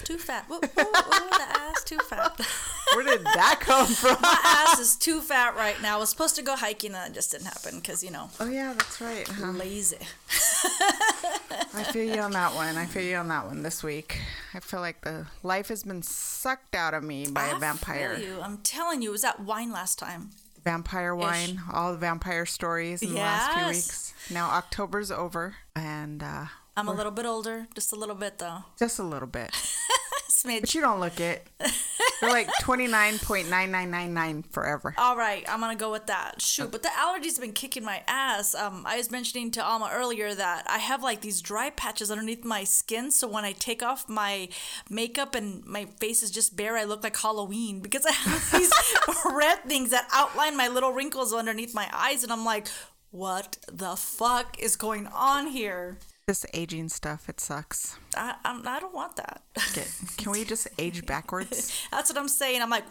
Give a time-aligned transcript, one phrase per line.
[0.00, 0.46] ass too fat.
[0.50, 2.40] Ooh, ooh, ooh, the ass too fat.
[2.94, 4.16] Where did that come from?
[4.20, 5.96] My ass is too fat right now.
[5.96, 8.48] I was supposed to go hiking and it just didn't happen because you know, Oh
[8.48, 9.28] yeah, that's right.
[9.28, 9.52] huh?
[9.52, 9.98] lazy.
[11.74, 12.76] I feel you on that one.
[12.76, 14.18] I feel you on that one this week.
[14.54, 17.58] I feel like the life has been sucked out of me by I a feel
[17.60, 18.18] vampire.
[18.18, 18.40] you.
[18.42, 20.30] I'm telling you, it was that wine last time.
[20.64, 24.12] Vampire wine, all the vampire stories in the last few weeks.
[24.30, 26.46] Now October's over, and uh,
[26.78, 28.64] I'm a little bit older, just a little bit though.
[28.78, 29.50] just a little bit.
[30.30, 30.60] Smidge.
[30.60, 31.44] But you don't look it.
[32.22, 34.94] You're like twenty nine point nine nine nine nine forever.
[34.96, 36.40] All right, I'm gonna go with that.
[36.40, 38.54] Shoot, but the allergies have been kicking my ass.
[38.54, 42.44] Um, I was mentioning to Alma earlier that I have like these dry patches underneath
[42.44, 44.48] my skin, so when I take off my
[44.88, 48.72] makeup and my face is just bare, I look like Halloween because I have these
[49.24, 52.68] red things that outline my little wrinkles underneath my eyes, and I'm like,
[53.10, 55.98] what the fuck is going on here?
[56.28, 57.96] This aging stuff, it sucks.
[58.14, 59.44] I I'm, I don't want that.
[59.70, 59.86] Okay,
[60.18, 61.72] Can we just age backwards?
[61.90, 62.60] That's what I'm saying.
[62.60, 62.84] I'm like,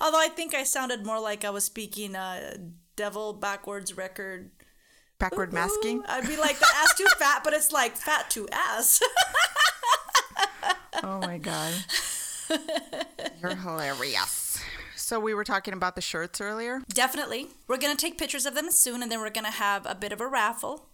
[0.00, 2.56] although I think I sounded more like I was speaking uh,
[2.96, 4.50] devil backwards record.
[5.20, 5.98] Backward masking?
[5.98, 9.00] Ooh, I'd be like the ass too fat, but it's like fat to ass.
[11.04, 11.74] Oh my god.
[13.40, 14.37] You're hilarious.
[15.08, 16.82] So we were talking about the shirts earlier.
[16.92, 20.12] Definitely, we're gonna take pictures of them soon, and then we're gonna have a bit
[20.12, 20.84] of a raffle.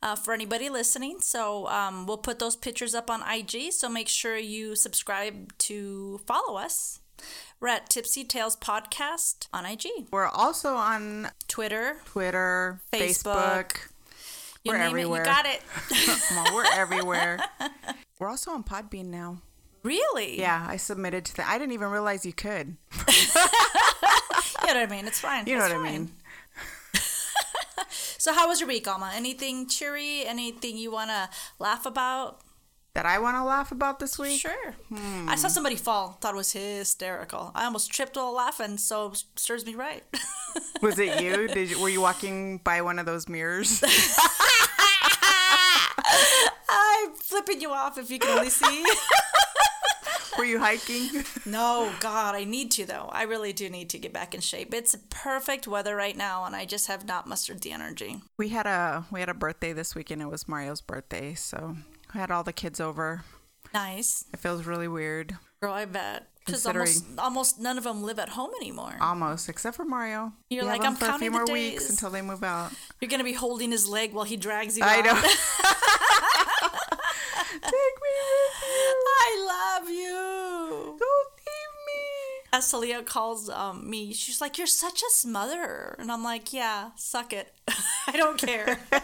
[0.00, 3.72] Uh, for anybody listening, so um, we'll put those pictures up on IG.
[3.72, 7.00] So make sure you subscribe to follow us.
[7.58, 13.72] We're at Tipsy Tales Podcast on IG, We're also on Twitter, Twitter, Facebook.
[13.72, 13.88] Facebook.
[14.62, 15.22] You We're everywhere.
[15.22, 16.52] it, you got it.
[16.54, 17.40] We're everywhere.
[18.20, 19.38] We're also on Podbean now.
[19.88, 20.38] Really?
[20.38, 21.48] Yeah, I submitted to that.
[21.48, 22.76] I didn't even realize you could.
[24.68, 25.06] You know what I mean?
[25.06, 25.46] It's fine.
[25.46, 26.10] You know It's what I mean?
[28.18, 29.12] So, how was your week, Alma?
[29.14, 30.26] Anything cheery?
[30.26, 32.40] Anything you want to laugh about?
[32.94, 34.40] That I want to laugh about this week.
[34.40, 34.74] Sure.
[34.92, 35.28] Hmm.
[35.28, 36.18] I saw somebody fall.
[36.20, 37.52] Thought it was hysterical.
[37.54, 40.02] I almost tripped while laughing, so serves me right.
[40.82, 41.46] Was it you?
[41.48, 43.82] Did you, were you walking by one of those mirrors?
[46.68, 48.84] I'm flipping you off if you can only see.
[50.38, 51.24] Were you hiking?
[51.46, 53.08] no, God, I need to though.
[53.12, 54.72] I really do need to get back in shape.
[54.72, 58.20] It's perfect weather right now, and I just have not mustered the energy.
[58.38, 60.22] We had a we had a birthday this weekend.
[60.22, 61.76] It was Mario's birthday, so
[62.14, 63.24] we had all the kids over.
[63.74, 65.74] Nice, It feels really weird, girl.
[65.74, 66.26] I bet.
[66.46, 68.96] Because almost, almost none of them live at home anymore.
[69.02, 70.32] almost, except for Mario.
[70.48, 71.90] You're We like, I'm for a few counting more the weeks days.
[71.90, 72.72] until they move out.
[73.02, 74.82] You're gonna be holding his leg while he drags you.
[74.86, 75.04] I out.
[75.04, 75.20] know.
[77.50, 79.04] Take me with you.
[79.20, 80.96] I love you.
[80.98, 82.58] Don't leave me.
[82.58, 86.90] As Talia calls um, me, she's like, "You're such a smother," and I'm like, "Yeah,
[86.96, 87.52] suck it.
[88.06, 88.80] I don't care.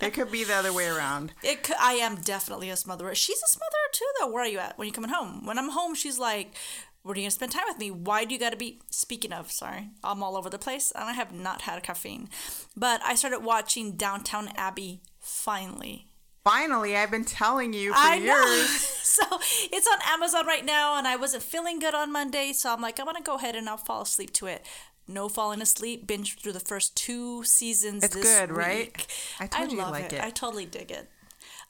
[0.00, 1.32] It could be the other way around.
[1.44, 1.62] it.
[1.62, 3.14] Could, I am definitely a smotherer.
[3.14, 4.26] She's a smotherer too, though.
[4.32, 5.46] Where are you at when you coming home?
[5.46, 6.54] When I'm home, she's like."
[7.02, 7.90] Where are you gonna spend time with me?
[7.90, 11.12] Why do you gotta be speaking of, sorry, I'm all over the place and I
[11.14, 12.28] have not had a caffeine.
[12.76, 16.11] But I started watching Downton Abbey finally.
[16.44, 18.26] Finally, I've been telling you for I years.
[18.26, 18.64] know.
[19.02, 19.22] so
[19.70, 22.98] it's on Amazon right now, and I wasn't feeling good on Monday, so I'm like,
[22.98, 24.66] I'm gonna go ahead and I'll fall asleep to it.
[25.06, 26.06] No falling asleep.
[26.06, 28.04] Binge through the first two seasons.
[28.04, 28.86] It's this good, right?
[28.96, 29.06] week.
[29.40, 30.22] I told you you'd love like it.
[30.22, 31.08] I totally dig it.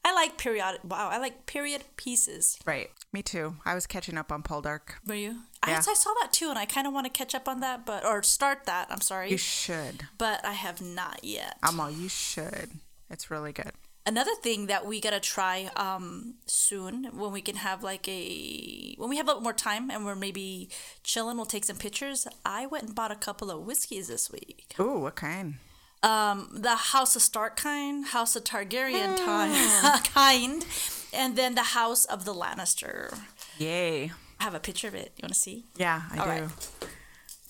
[0.04, 0.80] I like periodic.
[0.84, 2.58] Wow, I like period pieces.
[2.66, 2.90] Right.
[3.12, 3.56] Me too.
[3.64, 4.94] I was catching up on Poldark.
[5.06, 5.30] Were you?
[5.66, 5.74] Yeah.
[5.74, 7.86] I, I saw that too, and I kind of want to catch up on that,
[7.86, 8.88] but or start that.
[8.90, 10.06] I'm sorry, You should.
[10.18, 11.56] but I have not yet.
[11.62, 12.70] I'm all you should.
[13.10, 13.72] It's really good.
[14.04, 19.08] Another thing that we gotta try um, soon when we can have like a when
[19.08, 20.68] we have a little more time and we're maybe
[21.04, 22.26] chilling, we'll take some pictures.
[22.44, 24.74] I went and bought a couple of whiskeys this week.
[24.78, 25.54] oh what kind?
[26.02, 30.66] Um, the House of Stark kind, House of Targaryen kind, kind,
[31.12, 33.16] and then the House of the Lannister.
[33.58, 34.10] Yay.
[34.40, 35.12] I have a picture of it.
[35.16, 35.66] You want to see?
[35.76, 36.30] Yeah, I All do.
[36.30, 36.50] right.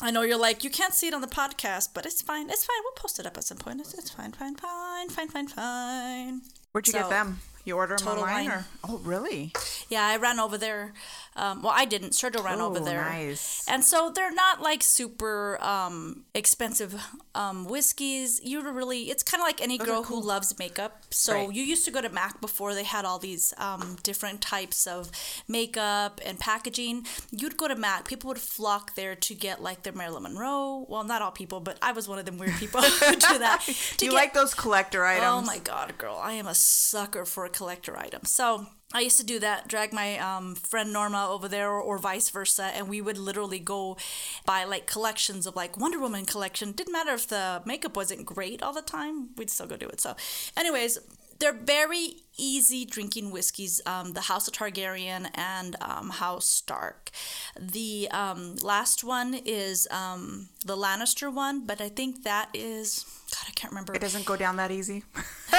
[0.03, 2.51] I know you're like you can't see it on the podcast, but it's fine.
[2.51, 2.77] It's fine.
[2.83, 3.81] We'll post it up at some point.
[3.81, 6.43] It's, it's fine, fine, fine, fine, fine, fine.
[6.73, 7.39] Where'd you So, get them?
[7.65, 8.49] You order them online?
[8.51, 8.67] Or?
[8.83, 9.53] Oh, really?
[9.89, 10.93] Yeah, I ran over there.
[11.35, 12.11] Um, well, I didn't.
[12.13, 13.03] Sergio ran over Oh, there.
[13.03, 13.65] nice.
[13.67, 16.95] And so they're not like super um, expensive
[17.35, 18.41] um, whiskeys.
[18.45, 21.05] You really, it's kind of like any girl who loves makeup.
[21.11, 21.53] So Right.
[21.55, 25.11] you used to go to Mac before they had all these um, different types of
[25.49, 27.07] makeup and packaging.
[27.31, 28.07] You'd go to Mac.
[28.09, 30.85] People would flock there to get like their Marilyn Monroe.
[30.89, 33.63] Well, not all people, but I was one of them weird people who do that.
[33.99, 35.27] To you get- like those collector items?
[35.27, 36.19] Oh my god, girl!
[36.23, 38.25] I am a sucker for a collector item.
[38.25, 41.99] So I used to do that, drag my um, friend Norma over there or, or
[41.99, 43.97] vice versa, and we would literally go
[44.45, 46.73] buy like collections of like Wonder Woman collection.
[46.73, 50.01] Didn't matter if the makeup wasn't great all the time, we'd still go do it.
[50.01, 50.15] So,
[50.57, 50.99] anyways,
[51.43, 53.81] they're very easy drinking whiskeys.
[53.85, 57.11] Um, the House of Targaryen and um, House Stark.
[57.61, 63.47] The um, last one is um, the Lannister one, but I think that is God,
[63.49, 63.93] I can't remember.
[63.93, 65.03] It doesn't go down that easy.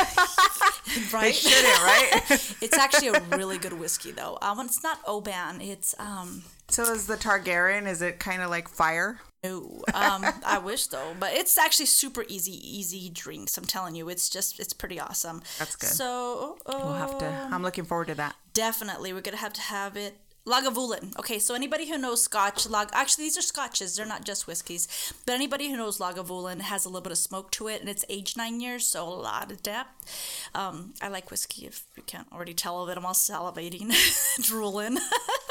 [1.12, 1.28] right?
[1.28, 2.22] It shouldn't, right?
[2.62, 4.38] it's actually a really good whiskey though.
[4.42, 5.60] Um, it's not Oban.
[5.60, 7.88] It's um so is the Targaryen?
[7.88, 9.20] Is it kind of like fire?
[9.44, 9.84] No.
[9.94, 13.58] Um, I wish though, but it's actually super easy, easy drinks.
[13.58, 15.42] I'm telling you, it's just it's pretty awesome.
[15.60, 15.90] That's good.
[15.90, 17.28] So We'll have to.
[17.28, 18.36] um, I'm looking forward to that.
[18.54, 20.16] definitely we're gonna have to have it.
[20.46, 21.18] Lagavulin.
[21.18, 23.96] Okay, so anybody who knows Scotch, lag actually these are Scotches.
[23.96, 27.50] They're not just whiskeys, but anybody who knows Lagavulin has a little bit of smoke
[27.52, 30.50] to it, and it's aged nine years, so a lot of depth.
[30.54, 31.66] Um, I like whiskey.
[31.66, 33.94] If you can't already tell that I'm all salivating,
[34.42, 34.98] drooling.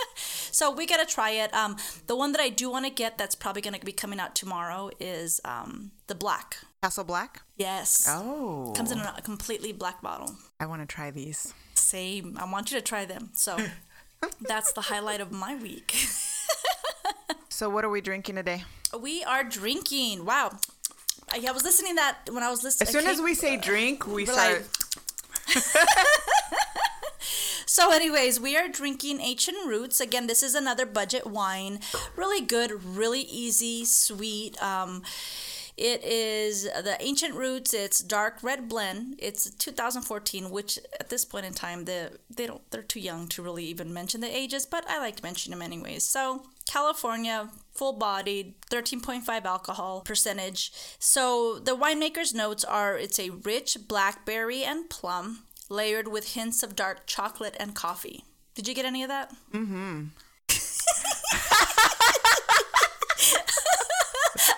[0.50, 1.54] so we gotta try it.
[1.54, 4.34] Um, the one that I do want to get that's probably gonna be coming out
[4.34, 6.58] tomorrow is um, the black.
[6.82, 7.42] Castle Black.
[7.56, 8.06] Yes.
[8.10, 10.34] Oh, Comes in a completely black bottle.
[10.58, 11.54] I want to try these.
[11.74, 12.36] Same.
[12.40, 13.30] I want you to try them.
[13.34, 13.56] So
[14.40, 15.94] that's the highlight of my week.
[17.48, 18.64] So what are we drinking today?
[18.98, 20.24] We are drinking.
[20.24, 20.58] Wow.
[21.30, 22.88] I, I was listening that when I was listening.
[22.88, 24.62] As soon as we say drink, we start.
[25.54, 25.64] like-
[27.66, 30.00] So, anyways, we are drinking Ancient Roots.
[30.00, 31.78] Again, this is another budget wine.
[32.16, 34.60] Really good, really easy, sweet.
[34.62, 35.02] Um,
[35.76, 37.72] it is the Ancient Roots.
[37.72, 39.16] It's dark red blend.
[39.18, 43.42] It's 2014, which at this point in time, the they don't they're too young to
[43.42, 46.04] really even mention the ages, but I like to mention them anyways.
[46.04, 50.72] So California, full bodied, 13.5 alcohol percentage.
[50.98, 56.76] So the winemaker's notes are it's a rich blackberry and plum, layered with hints of
[56.76, 58.24] dark chocolate and coffee.
[58.54, 59.32] Did you get any of that?
[59.52, 60.04] Mm-hmm.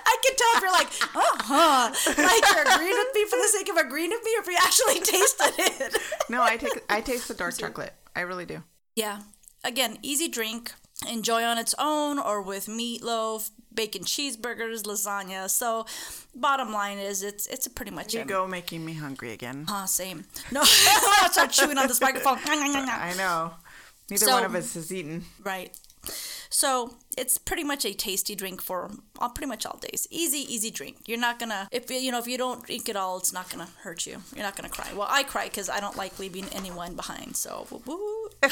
[0.06, 3.48] I can tell if you're like, uh huh, like you're agreeing with me for the
[3.52, 5.96] sake of agreeing with me, or if you actually tasted it.
[6.30, 6.82] No, I take.
[6.88, 7.92] I taste the dark chocolate.
[8.16, 8.62] I really do.
[8.96, 9.20] Yeah.
[9.64, 10.72] Again, easy drink.
[11.10, 15.50] Enjoy on its own or with meatloaf, bacon cheeseburgers, lasagna.
[15.50, 15.86] So,
[16.34, 19.66] bottom line is, it's it's a pretty much You go making me hungry again.
[19.68, 20.24] uh, same.
[20.52, 20.60] No,
[21.20, 22.38] I'll start chewing on this microphone.
[22.46, 23.54] I know.
[24.08, 25.24] Neither So- one of us has eaten.
[25.42, 25.76] Right.
[26.50, 30.06] So it's pretty much a tasty drink for all, pretty much all days.
[30.10, 30.98] Easy, easy drink.
[31.06, 33.68] You're not gonna if you know if you don't drink it all, it's not gonna
[33.82, 34.22] hurt you.
[34.34, 34.92] You're not gonna cry.
[34.94, 37.36] Well, I cry because I don't like leaving anyone behind.
[37.36, 38.28] So woo woo.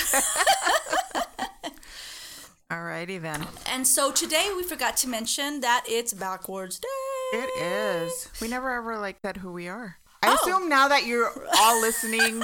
[2.71, 3.47] Alrighty then.
[3.67, 6.89] And so today we forgot to mention that it's backwards day.
[7.35, 8.29] It is.
[8.41, 9.97] We never ever like said who we are.
[10.23, 10.35] I Oh.
[10.41, 12.41] assume now that you're all listening,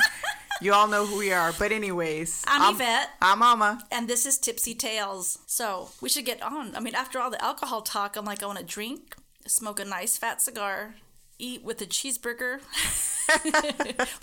[0.60, 1.52] you all know who we are.
[1.58, 3.10] But anyways, I'm Yvette.
[3.22, 3.82] I'm Alma.
[3.90, 5.38] And this is Tipsy Tales.
[5.46, 6.74] So we should get on.
[6.74, 9.16] I mean, after all the alcohol talk, I'm like, I want to drink,
[9.46, 10.94] smoke a nice fat cigar,
[11.38, 12.60] eat with a cheeseburger.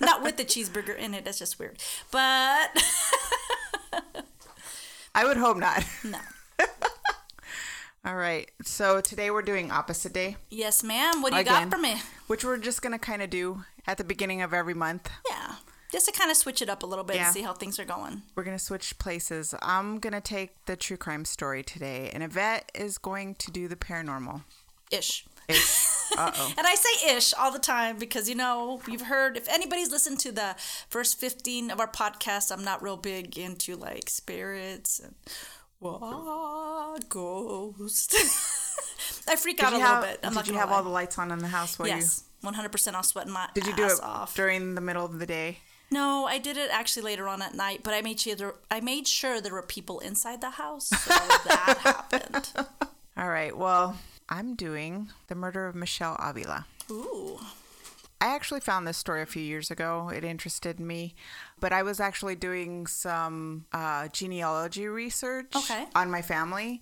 [0.00, 1.24] Not with the cheeseburger in it.
[1.24, 1.78] That's just weird.
[2.10, 2.20] But
[5.14, 5.82] I would hope not.
[6.04, 6.18] no.
[8.04, 8.50] All right.
[8.64, 11.22] So today we're doing opposite day, Yes, ma'am.
[11.22, 11.68] What do you Again.
[11.70, 11.96] got for me?
[12.26, 15.08] which we're just gonna kind of do at the beginning of every month.
[15.30, 15.54] Yeah.
[15.96, 17.24] Just to kind of switch it up a little bit Yeah.
[17.24, 18.20] and see how things are going.
[18.34, 19.54] We're gonna switch places.
[19.62, 23.76] I'm gonna take the true crime story today, and Yvette is going to do the
[23.76, 24.42] paranormal.
[24.90, 25.24] Ish.
[26.16, 26.52] Uh oh.
[26.56, 30.20] And I say ish all the time because, you know, you've heard, if anybody's listened
[30.20, 30.54] to the
[30.88, 35.14] first 15 of our podcast, I'm not real big into like spirits and
[35.80, 38.14] what ghost.
[39.28, 40.20] I freak out a Did little have, bit.
[40.22, 40.76] I'm did you have lie.
[40.76, 42.94] all the lights on in the house while Yes, 100%.
[42.94, 43.48] I was sweating my?
[43.54, 44.34] Did you do it off.
[44.36, 45.58] during the middle of the day?
[45.90, 48.80] No, I did it actually later on at night, but I made sure there, I
[48.80, 52.50] made sure there were people inside the house, so that happened.
[53.16, 53.56] All right.
[53.56, 53.96] Well,
[54.28, 56.66] I'm doing the murder of Michelle Avila.
[56.90, 57.38] Ooh.
[58.20, 60.08] I actually found this story a few years ago.
[60.12, 61.14] It interested me,
[61.60, 65.84] but I was actually doing some uh, genealogy research Okay.
[65.94, 66.80] on my family.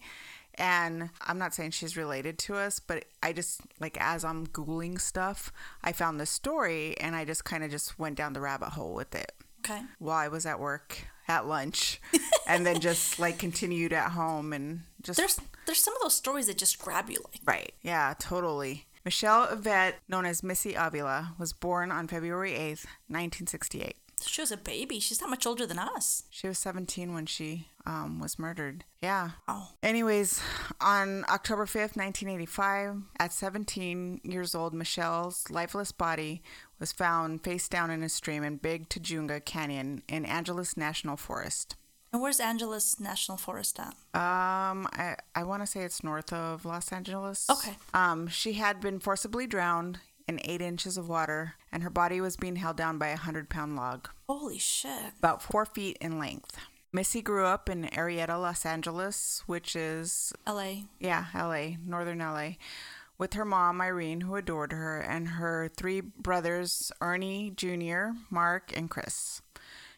[0.57, 5.01] And I'm not saying she's related to us, but I just, like, as I'm Googling
[5.01, 8.71] stuff, I found this story and I just kind of just went down the rabbit
[8.71, 9.33] hole with it
[9.65, 9.83] Okay.
[9.99, 12.01] while I was at work at lunch
[12.47, 15.17] and then just, like, continued at home and just.
[15.19, 17.73] There's there's some of those stories that just grab you like Right.
[17.83, 18.87] Yeah, totally.
[19.05, 23.97] Michelle Yvette, known as Missy Avila, was born on February 8th, 1968.
[24.29, 25.01] She was a baby.
[25.01, 26.25] She's not much older than us.
[26.31, 28.85] She was 17 when she um, was murdered.
[29.03, 29.31] Yeah.
[29.47, 29.69] Oh.
[29.83, 30.41] Anyways,
[30.81, 36.43] on October 5th, 1985, at 17 years old, Michelle's lifeless body
[36.79, 41.77] was found face down in a stream in Big Tujunga Canyon in Angeles National Forest.
[42.13, 43.89] And where's Angeles National Forest at?
[44.15, 47.51] Um, I, I want to say it's north of Los Angeles.
[47.51, 47.73] Okay.
[47.93, 52.37] Um, she had been forcibly drowned in eight inches of water, and her body was
[52.37, 55.13] being held down by a hundred pound log, Holy shit.
[55.19, 56.57] about four feet in length.
[56.93, 60.75] Missy grew up in Arleta, Los Angeles, which is LA.
[61.01, 62.51] yeah, LA, northern LA,
[63.19, 68.89] with her mom, Irene, who adored her, and her three brothers, Ernie Jr., Mark, and
[68.89, 69.43] Chris.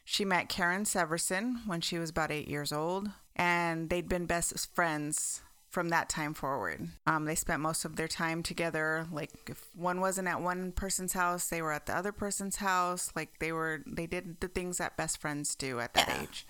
[0.05, 4.75] She met Karen Severson when she was about eight years old, and they'd been best
[4.75, 5.43] friends
[5.77, 6.89] from that time forward.
[7.07, 9.07] Um, they spent most of their time together.
[9.13, 13.13] Like if one wasn't at one person's house, they were at the other person's house.
[13.15, 16.23] Like they were, they did the things that best friends do at that Yeah.
[16.23, 16.47] age.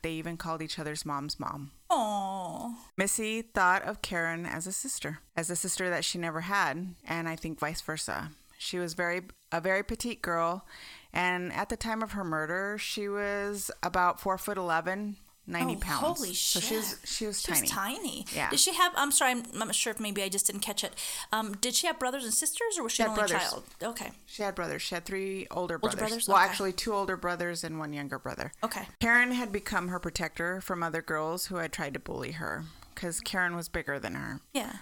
[0.00, 1.72] They even called each other's mom's mom.
[1.90, 2.74] Oh.
[2.96, 7.28] Missy thought of Karen as a sister, as a sister that she never had, and
[7.28, 8.30] I think vice versa.
[8.56, 10.64] She was very a very petite girl,
[11.12, 15.16] and at the time of her murder, she was about four foot eleven,
[15.50, 16.00] 90 Oh, pounds.
[16.18, 16.98] holy So she was shit.
[17.08, 17.60] she was She tiny.
[17.60, 18.26] was tiny.
[18.34, 18.50] Yeah.
[18.50, 18.92] Did she have?
[18.96, 19.32] I'm sorry.
[19.32, 20.94] I'm, I'm not sure if maybe I just didn't catch it.
[21.32, 23.48] Um, did she have brothers and sisters, or was she had an only brothers.
[23.50, 23.64] child?
[23.82, 24.10] Okay.
[24.26, 24.82] She had brothers.
[24.82, 25.98] She had three older brothers.
[25.98, 26.28] brothers?
[26.28, 26.46] Well, Okay.
[26.46, 28.52] actually, two older brothers and one younger brother.
[28.62, 28.86] Okay.
[29.00, 32.64] Karen had become her protector from other girls who had tried to bully her
[32.94, 34.40] because Karen was bigger than her.
[34.52, 34.76] Yeah.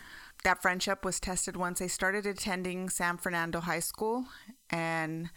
[0.44, 4.26] that friendship was tested once they started attending San Fernando High School.
[4.70, 5.30] And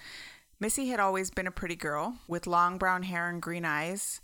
[0.59, 4.21] Missy had always been a pretty girl with long brown hair and green eyes.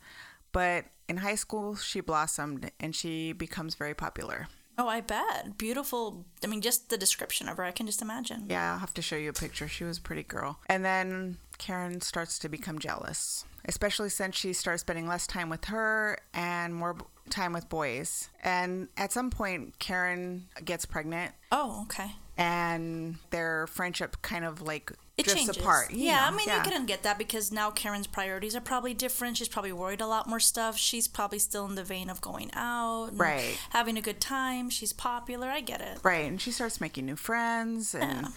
[0.51, 4.47] But in high school, she blossomed and she becomes very popular.
[4.79, 5.57] Oh, I bet.
[5.57, 6.25] Beautiful.
[6.43, 8.45] I mean, just the description of her, I can just imagine.
[8.47, 9.67] Yeah, I'll have to show you a picture.
[9.67, 10.59] She was a pretty girl.
[10.67, 15.65] And then Karen starts to become jealous, especially since she starts spending less time with
[15.65, 16.95] her and more
[17.31, 18.29] time with boys.
[18.43, 22.11] And at some point, Karen gets pregnant Oh, okay.
[22.37, 25.57] and their friendship kind of like It drifts changes.
[25.57, 25.91] apart.
[25.91, 26.57] yeah, know, I mean, yeah.
[26.57, 29.37] you couldn't get that because now Karen's priorities are probably different.
[29.37, 30.77] She's probably worried a lot more stuff.
[30.77, 33.57] She's probably still in the vein of going out, Right.
[33.71, 34.69] Having a good time.
[34.69, 35.47] She's popular.
[35.47, 35.97] I get it.
[36.03, 38.27] Right, and she starts making new friends, and Yeah.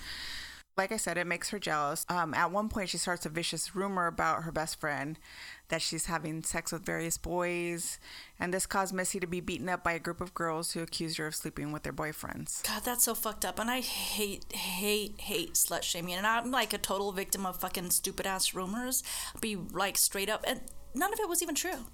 [0.80, 2.06] Like I said, it makes her jealous.
[2.08, 5.18] Um, at one point, she starts a vicious rumor about her best friend
[5.68, 7.98] that she's having sex with various boys,
[8.38, 11.18] and this caused Missy to be beaten up by a group of girls who accused
[11.18, 12.66] her of sleeping with their boyfriends.
[12.66, 13.58] God, that's so fucked up.
[13.58, 16.14] And I hate, hate, hate slut shaming.
[16.14, 19.02] And I'm like a total victim of fucking stupid ass rumors.
[19.38, 20.44] Be like straight up.
[20.46, 20.62] And
[20.94, 21.86] none of it was even true.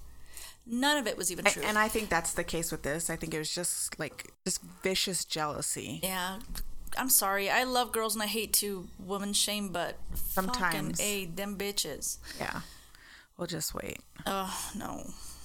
[0.65, 1.63] None of it was even true.
[1.65, 3.11] And I think that's the case with this.
[3.11, 6.01] I think it was just like just vicious jealousy.
[6.05, 6.39] yeah.
[6.97, 7.51] I'm sorry.
[7.51, 11.01] I love girls and I hate to woman shame, but Sometimes.
[11.01, 12.19] a them bitches.
[12.39, 12.61] Yeah,
[13.37, 13.99] we'll just wait.
[14.27, 15.05] Oh no.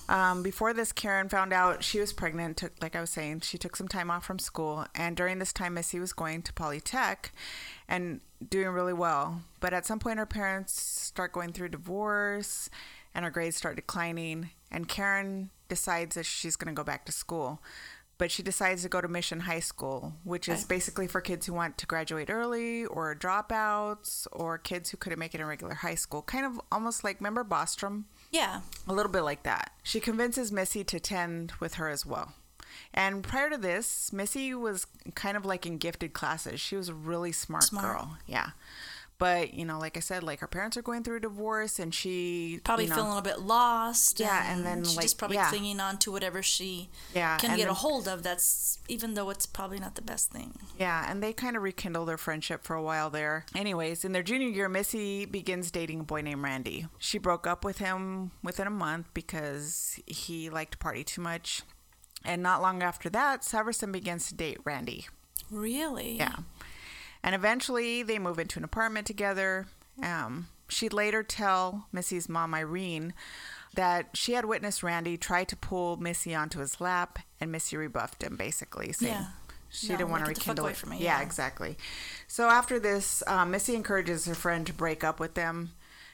[0.10, 2.58] Um, before this, Karen found out she was pregnant.
[2.58, 5.54] Took, like I was saying, she took some time off from school, and during this
[5.54, 7.32] time, Missy was going to Polytech
[7.88, 9.44] and doing really well.
[9.62, 12.70] But at some point, her parents start going through divorce,
[13.16, 14.50] and her grades start declining.
[14.70, 17.62] And Karen decides that she's going to go back to school,
[18.22, 21.54] but she decides to go to Mission High School, which is basically for kids who
[21.54, 25.96] want to graduate early, or dropouts, or kids who couldn't make it in regular high
[25.96, 26.22] school.
[26.22, 28.04] Kind of almost like remember Bostrom.
[28.30, 28.62] Yeah.
[28.88, 29.72] A little bit like that.
[29.82, 32.34] She convinces Missy to attend with her as well.
[32.94, 34.86] And prior to this, Missy was
[35.16, 36.62] kind of like in gifted classes.
[36.62, 37.86] She was a really smart, Smart.
[37.86, 38.18] girl.
[38.28, 38.52] Yeah.
[39.22, 41.94] But, you know, like I said, like her parents are going through a divorce and
[41.94, 44.20] she Probably you know, feeling a bit lost.
[44.20, 45.48] Yeah, and then, she's like, just probably yeah.
[45.48, 48.24] clinging on to whatever she Yeah, can and get a hold of.
[48.24, 50.56] That's even though it's probably not the best thing.
[50.76, 53.46] Yeah, and they kind of rekindle their friendship for a while there.
[53.54, 56.88] Anyways, in their junior year, Missy begins dating a boy named Randy.
[56.98, 61.62] She broke up with him within a month because he liked to party too much.
[62.26, 65.06] And not long after that, Severson begins to date Randy.
[65.52, 66.18] Really?
[66.18, 66.38] Yeah.
[67.24, 69.68] And eventually they move into an apartment together.
[70.02, 73.14] Um, she'd later tell Missy's mom, Irene,
[73.76, 78.24] that she had witnessed Randy try to pull Missy onto his lap, and Missy rebuffed
[78.24, 79.26] him, basically, saying Yeah.
[79.70, 80.76] she No, didn't want to like, get the fuck rekindle it.
[80.78, 81.20] from me, yeah.
[81.20, 81.22] yeah.
[81.22, 81.78] exactly.
[82.28, 85.72] So after this, um, Missy encourages her friend to break up with them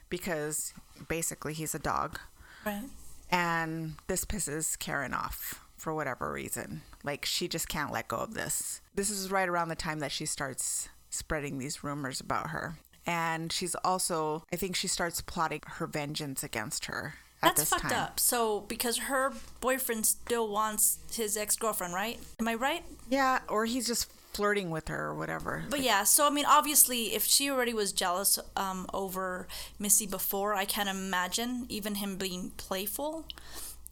[0.09, 0.73] because
[1.07, 2.19] basically he's a dog.
[2.65, 2.83] Right.
[3.31, 6.81] And this pisses Karen off for whatever reason.
[7.03, 8.81] Like she just can't let go of this.
[8.95, 12.77] This is right around the time that she starts spreading these rumors about her.
[13.05, 17.83] And she's also, I think she starts plotting her vengeance against her at That's fucked
[17.83, 17.93] time.
[17.93, 18.19] up.
[18.19, 22.19] So because her boyfriend still wants his ex girlfriend, right?
[22.39, 22.83] Am I right?
[23.09, 25.63] Yeah, or he's just flirting with her or whatever.
[25.69, 29.47] But yeah, so I mean, obviously, if she already was jealous um, over
[29.79, 33.25] Missy before, I can't imagine even him being playful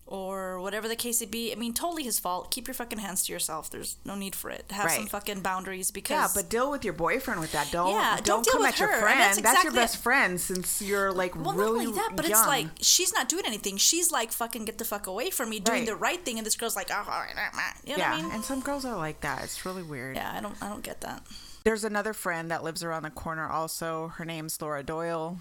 [0.07, 1.51] or whatever the case it be.
[1.51, 2.51] I mean, totally his fault.
[2.51, 3.71] Keep your fucking hands to yourself.
[3.71, 4.65] There's no need for it.
[4.69, 7.71] Have some fucking boundaries because yeah, but deal with your boyfriend with that.
[7.71, 9.19] Don't Yeah, don't, don't deal come with at your her, and friend.
[9.19, 12.39] that's That's, your best friend since you're like well, really not only that, but young.
[12.39, 13.77] it's like she's not doing anything.
[13.77, 15.87] She's like fucking get the fuck away from me, doing Right.
[15.87, 18.11] the right thing, and this girl's like, oh, all right, all right," you know yeah,
[18.11, 18.31] what I mean?
[18.31, 19.43] and some girls are like that.
[19.43, 20.15] It's really weird.
[20.17, 21.23] yeah, I don't, I don't get that.
[21.63, 24.09] There's another friend that lives around the corner also.
[24.17, 25.39] Her name's Laura Doyle.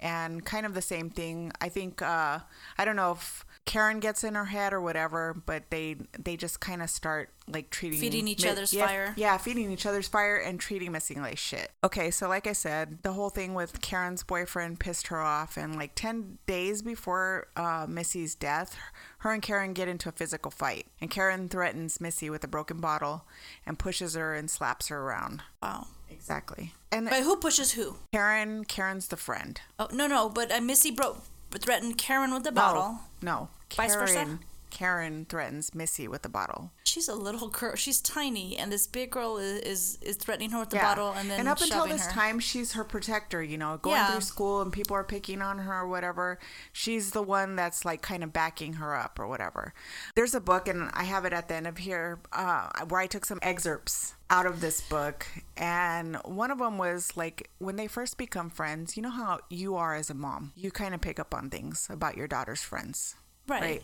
[0.00, 1.52] And kind of the same thing.
[1.60, 2.40] I think uh
[2.76, 6.60] I don't know if Karen gets in her head or whatever, but they they just
[6.60, 9.14] kind of start like treating Feeding each Mi- other's yeah, fire.
[9.16, 11.70] Yeah, feeding each other's fire and treating Missy like shit.
[11.84, 15.76] Okay, so like I said, the whole thing with Karen's boyfriend pissed her off, and
[15.76, 18.76] like ten days before uh, Missy's death,
[19.18, 22.80] her and Karen get into a physical fight, and Karen threatens Missy with a broken
[22.80, 23.24] bottle
[23.64, 25.42] and pushes her and slaps her around.
[25.62, 25.86] Wow.
[26.10, 26.74] Exactly.
[26.92, 27.96] And But who pushes who?
[28.12, 29.60] Karen, Karen's the friend.
[29.78, 30.28] Oh no, no.
[30.28, 31.22] But uh, Missy broke,
[31.58, 32.98] threatened Karen with the bottle.
[33.20, 33.48] No, no.
[33.76, 34.38] Vice versa?
[34.72, 36.72] Karen, threatens Missy with the bottle.
[36.82, 37.76] She's a little girl.
[37.76, 41.30] She's tiny, and this big girl is is, is threatening her with the bottle, and
[41.30, 42.10] then and up until this her.
[42.12, 43.42] time, she's her protector.
[43.42, 44.10] You know, going Yeah.
[44.10, 46.38] through school and people are picking on her or whatever.
[46.72, 49.74] She's the one that's like kind of backing her up or whatever.
[50.16, 53.06] There's a book, and I have it at the end of here, uh, where I
[53.06, 55.26] took some excerpts out of this book,
[55.56, 58.96] and one of them was like when they first become friends.
[58.96, 60.52] You know how you are as a mom.
[60.56, 63.14] You kind of pick up on things about your daughter's friends,
[63.46, 63.82] Right.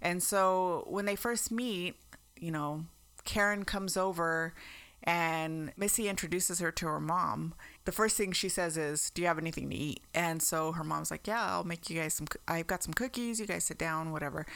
[0.00, 1.96] And so when they first meet,
[2.38, 2.84] you know,
[3.24, 4.54] Karen comes over
[5.02, 7.54] and Missy introduces her to her mom.
[7.84, 10.82] The first thing she says is, "Do you have anything to eat?" And so her
[10.82, 12.26] mom's like, "Yeah, I'll make you guys some.
[12.48, 13.38] I've got some cookies.
[13.38, 14.46] You guys sit down, whatever."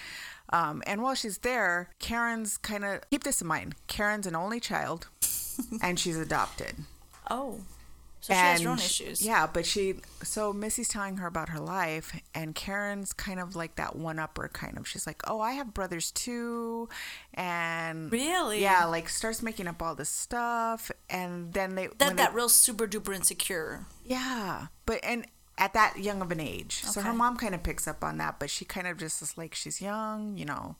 [0.52, 3.76] Um, and while she's there, Karen's kind of keep this in mind.
[3.86, 5.06] Karen's an only child,
[5.82, 6.74] and she's adopted.
[7.30, 7.60] Oh,
[8.20, 9.22] so she has her own issues.
[9.24, 13.76] Yeah, but she so Missy's telling her about her life, and Karen's kind of like
[13.76, 14.86] that one upper kind of.
[14.86, 16.88] She's like, "Oh, I have brothers too,"
[17.34, 18.60] and Really?
[18.60, 22.48] yeah, like starts making up all this stuff, and then they That that they, real
[22.48, 23.86] super duper insecure.
[24.04, 25.26] yeah, but and
[25.58, 28.38] at that young of an age, so her mom kind of picks up on that,
[28.38, 30.76] but she kind of just is like she's young, you know.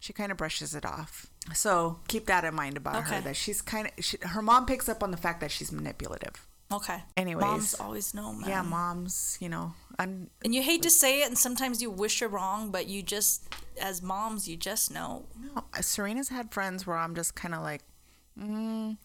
[0.00, 1.26] She kind of brushes it off.
[1.54, 4.88] So keep that in mind about her that she's kind of she, her mom picks
[4.88, 6.46] up on the fact that she's manipulative.
[6.72, 7.02] Okay.
[7.16, 7.42] Anyways.
[7.42, 8.48] moms always know, man.
[8.48, 12.20] Yeah, moms, you know, un- And you hate to say it, and sometimes you wish
[12.20, 13.44] you're wrong, but you just,
[13.80, 15.26] as moms, you just know.
[15.54, 17.82] No, Serena's had friends where I'm just kind of like,
[18.38, 18.96] mm,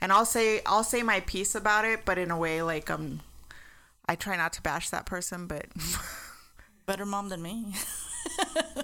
[0.00, 3.20] and I'll say I'll say my piece about it, but in a way like um,
[4.06, 5.66] I try not to bash that person, but
[6.86, 7.74] Better mom than me.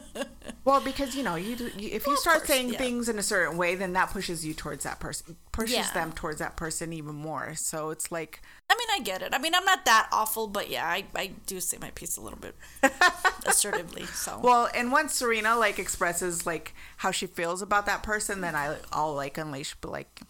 [0.64, 2.79] well, because you know, you, you if you Well, of start course, saying yeah.
[2.79, 5.92] things in a certain way, then that pushes you towards that person, pushes Yeah.
[5.92, 7.55] them towards that person even more.
[7.55, 9.35] So it's like, I mean, I get it.
[9.35, 12.20] I mean, I'm not that awful, but yeah, I, I do say my piece a
[12.20, 12.55] little bit
[13.46, 14.05] assertively.
[14.07, 18.55] So well, and once Serena like expresses like how she feels about that person, then
[18.55, 20.20] I I'll like unleash, but like.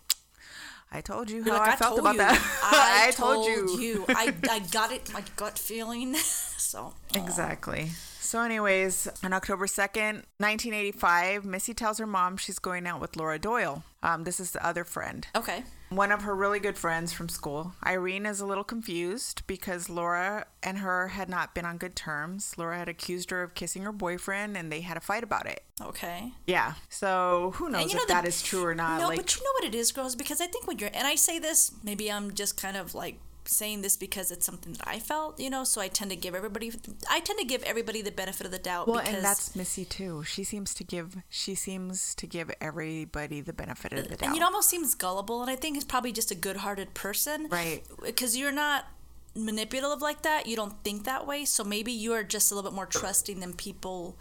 [0.92, 2.18] I told you how like, I, I, felt about you.
[2.18, 2.60] that.
[2.64, 3.78] I, told, you.
[3.80, 4.04] you.
[4.08, 5.12] I, I got it.
[5.12, 6.16] My gut feeling.
[6.16, 6.94] so.
[7.14, 7.90] Exactly.
[8.30, 13.40] So, anyways, on October 2nd, 1985, Missy tells her mom she's going out with Laura
[13.40, 13.82] Doyle.
[14.04, 15.26] Um, this is the other friend.
[15.34, 15.64] Okay.
[15.88, 17.72] One of her really good friends from school.
[17.84, 22.54] Irene is a little confused because Laura and her had not been on good terms.
[22.56, 25.64] Laura had accused her of kissing her boyfriend and they had a fight about it.
[25.82, 26.32] Okay.
[26.46, 26.74] Yeah.
[26.88, 29.00] So, who knows you if know the- that is true or not?
[29.00, 30.14] No, like, but you know what it is, girls?
[30.14, 33.18] Because I think when you're, and I say this, maybe I'm just kind of like
[33.44, 35.64] saying this because it's something that I felt, you know.
[35.64, 36.72] So I tend to give everybody,
[37.10, 38.86] I tend to give everybody the benefit of the doubt.
[38.88, 40.22] well, because, and that's Missy too.
[40.24, 44.28] She seems to give she seems to give everybody the benefit of the doubt.
[44.28, 47.82] and it almost seems gullible, and I think he's probably just a good-hearted person, Right.
[48.02, 48.86] Because you're not
[49.34, 50.46] manipulative like that.
[50.46, 53.40] You don't think that way, so maybe you are just a little bit more trusting
[53.40, 54.16] than people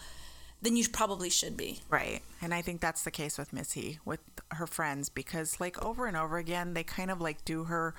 [0.61, 1.79] than you probably should be.
[1.89, 2.21] Right.
[2.41, 4.19] And I think that's the case with Missy, with
[4.51, 7.95] her friends, because like over and over again, they kind of like do her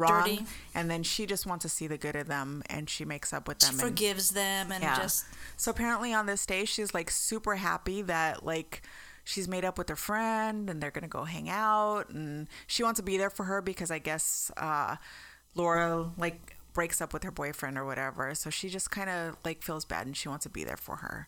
[0.00, 0.22] wrong.
[0.22, 0.44] Dirty.
[0.74, 3.46] And then she just wants to see the good of them and she makes up
[3.46, 3.70] with them.
[3.70, 4.96] and- Forgives them and yeah.
[4.98, 8.82] just So apparently on this day, she's like super happy that like
[9.24, 12.08] she's made up with her friend and they're going to go hang out.
[12.08, 14.96] And she wants to be there for her because I guess uh,
[15.54, 18.34] Laura like breaks up with her boyfriend or whatever.
[18.34, 20.96] So she just kind of like feels bad and she wants to be there for
[20.96, 21.26] her.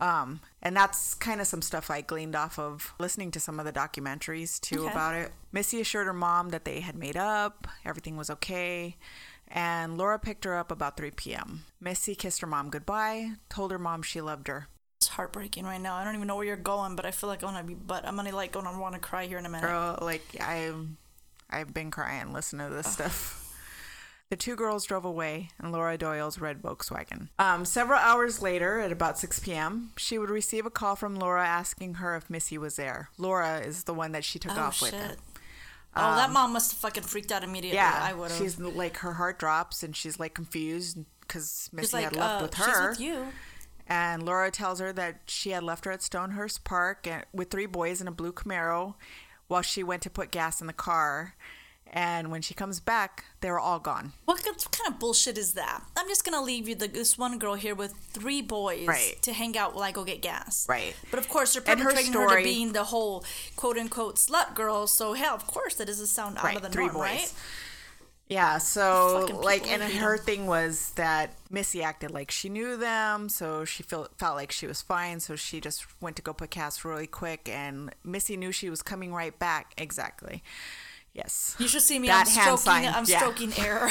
[0.00, 3.66] Um, and that's kind of some stuff I gleaned off of listening to some of
[3.66, 4.92] the documentaries too Okay.
[4.92, 5.32] about it.
[5.50, 8.96] Missy assured her mom that they had made up, everything was okay,
[9.48, 11.64] and Laura picked her up about 3 p.m.
[11.80, 14.68] Missy kissed her mom goodbye, told her mom she loved her.
[15.00, 15.96] it's heartbreaking right now.
[15.96, 18.06] I don't even know where you're going, but I feel like I'm gonna be, but
[18.06, 19.66] I'm gonna like gonna want to cry here in a minute.
[19.66, 20.96] Girl, like I'm,
[21.50, 23.47] I've been crying listening to this stuff.
[24.30, 27.28] The two girls drove away in Laura Doyle's red Volkswagen.
[27.38, 31.46] Um, several hours later, at about 6 p.m., she would receive a call from Laura
[31.46, 33.08] asking her if Missy was there.
[33.16, 34.92] Laura is the one that she took Oh off shit.
[34.92, 35.16] with.
[35.96, 37.78] oh, that mom must have fucking freaked out immediately.
[37.78, 38.38] Um, Yeah, I would have.
[38.38, 42.44] she's like her heart drops and she's like confused because Missy like, had left uh,
[42.44, 42.90] with she's her.
[42.90, 43.24] with you.
[43.86, 47.64] And Laura tells her that she had left her at Stonehurst Park and- with three
[47.64, 48.94] boys in a blue Camaro
[49.46, 51.34] while she went to put gas in the car.
[51.90, 54.12] And when she comes back, they're all gone.
[54.26, 55.82] What kind of bullshit is that?
[55.96, 59.16] I'm just gonna leave you the this one girl here with three boys Right.
[59.22, 60.66] to hang out while I go get gas.
[60.68, 60.94] Right.
[61.10, 63.24] But of course they're And her perpetrating her, to being the whole
[63.56, 64.86] quote unquote slut girl.
[64.86, 67.32] So hell, of course that doesn't sound out of the norm, right?
[68.28, 70.22] Yeah, so like, and her her 'em.
[70.22, 74.66] thing was that Missy acted like she knew them, so she felt felt like she
[74.66, 75.20] was fine.
[75.20, 78.82] So she just went to go put gas really quick, and Missy knew she was
[78.82, 79.72] coming right back.
[79.78, 80.42] Exactly.
[81.18, 81.56] Yes.
[81.58, 82.06] You should see me.
[82.08, 82.84] That I'm hand stroking.
[82.84, 83.18] sign, I'm yeah.
[83.18, 83.88] stroking air.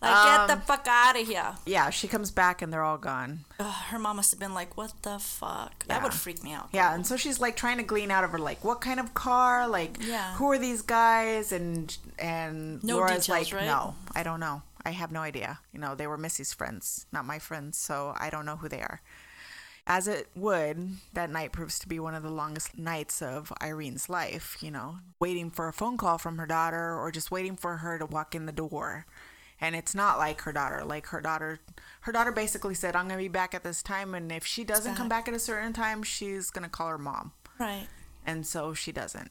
[0.00, 1.54] like get the um, fuck out of here.
[1.66, 3.40] Yeah, she comes back and they're all gone.
[3.58, 6.68] Ugh, her mom must have been like, "What the fuck?" That would freak me out.
[6.72, 9.14] Yeah, and so she's like trying to glean out of her like what kind of
[9.14, 10.34] car, like Yeah.
[10.34, 13.66] who are these guys, and and No Laura's details, like, right?
[13.66, 15.58] no, I don't know, I have no idea.
[15.72, 18.80] You know, they were Missy's friends, not my friends, so I don't know who they
[18.82, 19.00] are.
[19.86, 24.08] As it would, that night proves to be one of the longest nights of Irene's
[24.08, 24.56] life.
[24.60, 27.98] You know, waiting for a phone call from her daughter, or just waiting for her
[27.98, 29.06] to walk in the door.
[29.60, 30.84] And it's not like her daughter.
[30.84, 31.60] Like her daughter,
[32.00, 34.94] her daughter basically said, "I'm gonna be back at this time, and if she doesn't
[34.94, 37.86] come back at a certain time, she's gonna call her mom." Right.
[38.26, 39.30] And so she doesn't.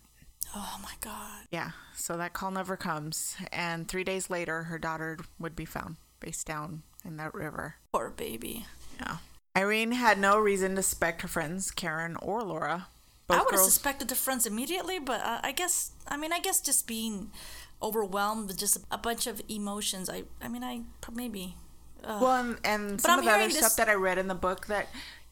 [0.56, 1.48] Oh my god.
[1.52, 1.72] Yeah.
[1.96, 3.36] So that call never comes.
[3.52, 7.76] And three days later, her daughter would be found face down in that river.
[7.92, 8.66] Poor baby.
[9.00, 9.18] Yeah.
[9.56, 12.88] Irene had no reason to suspect her friends, Karen or Laura.
[13.28, 16.40] Both I would have suspected the friends immediately, but uh, I guess I mean I
[16.40, 17.32] guess just being
[17.82, 20.10] overwhelmed with just a bunch of emotions.
[20.10, 20.82] I I mean I
[21.14, 21.56] maybe
[22.04, 24.36] well, and, and some I'm of the other hearing stuff that I read in the
[24.36, 24.88] book that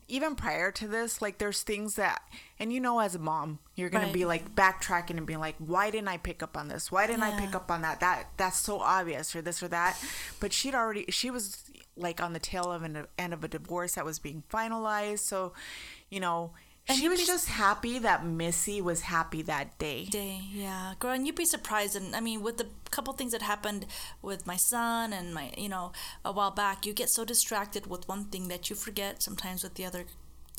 [0.07, 2.21] even prior to this, like there's things that,
[2.59, 4.13] and you know, as a mom, you're gonna Right.
[4.13, 6.89] be like backtracking and being like, why didn't I pick up on this?
[6.91, 7.99] Why didn't I pick up on that?
[7.99, 9.97] That that's so obvious, or this or that.
[10.39, 11.63] But she'd already, she was
[11.97, 15.19] like on the tail of an end of a divorce that was being finalized.
[15.19, 15.53] So,
[16.09, 16.51] you know,
[16.87, 20.05] And she was be- just happy that Missy was happy that day.
[20.05, 20.41] day.
[20.51, 21.95] Yeah, girl, and you'd be surprised.
[21.95, 23.85] And I mean, with the couple things that happened
[24.21, 25.91] with my son and my, you know,
[26.25, 29.75] a while back, you get so distracted with one thing that you forget sometimes with
[29.75, 30.05] the other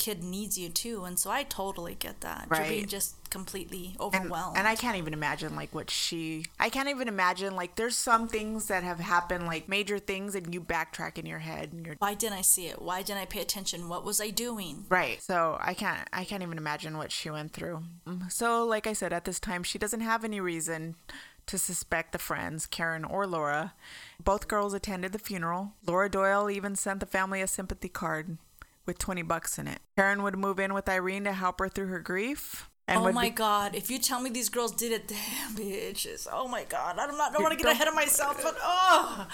[0.05, 1.05] kid needs you too.
[1.05, 2.49] And so I totally get that.
[2.51, 2.89] You're being Right.
[2.89, 4.59] just completely overwhelmed.
[4.59, 8.29] and I can't even imagine like what she I can't even imagine like there's some
[8.29, 11.97] things that have happened like major things and you backtrack in your head and you're
[11.99, 12.83] Why didn't I see it?
[12.83, 13.89] Why didn't I pay attention?
[13.89, 14.85] What was I doing?
[14.91, 17.83] right so I can't I can't even imagine what she went through
[18.29, 20.97] so like I said at this time she doesn't have any reason
[21.47, 23.73] to suspect the friends Karen or Laura
[24.23, 28.37] both girls attended the funeral Laura Doyle even sent the family a sympathy card
[28.87, 31.89] with 20 bucks in it Karen would move in with Irene to help her through
[31.89, 33.77] her grief and oh my be- god!
[33.77, 36.27] If you tell me these girls did it, damn bitches!
[36.31, 36.99] Oh my god!
[36.99, 37.31] I'm not.
[37.31, 39.29] I don't want to get ahead of myself, but oh,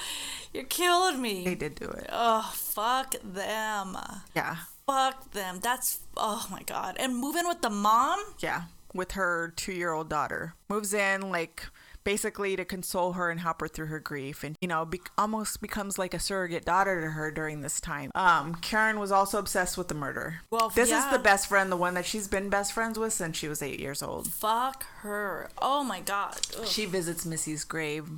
[0.53, 1.45] you're killing me.
[1.45, 3.97] they did do it Oh fuck them!
[4.37, 4.57] yeah
[4.89, 5.61] Fuck them.
[5.63, 6.97] That's oh my god.
[6.99, 8.19] And move in with the mom.
[8.39, 8.63] Yeah,
[8.95, 10.55] with her two year old daughter.
[10.71, 11.67] Moves in, like,
[12.09, 14.43] basically to console her and help her through her grief.
[14.43, 18.11] And, you know, be- almost becomes like a surrogate daughter to her during this time.
[18.15, 20.41] Um, Karen was also obsessed with the murder.
[20.51, 21.05] Well, this yeah.
[21.05, 23.61] is the best friend, the one that she's been best friends with since she was
[23.61, 24.33] eight years old.
[24.33, 25.51] Fuck her.
[25.61, 26.39] Oh my god.
[26.59, 26.67] Ugh.
[26.67, 28.09] She visits Missy's grave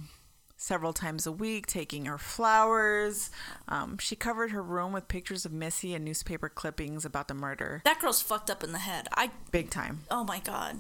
[0.57, 3.33] several times a week, taking her flowers.
[3.67, 7.83] Um, she covered her room with pictures of Missy and newspaper clippings about the murder.
[7.85, 9.09] That girl's fucked up in the head.
[9.17, 9.33] I.
[9.51, 10.03] Big time.
[10.13, 10.77] Oh my god.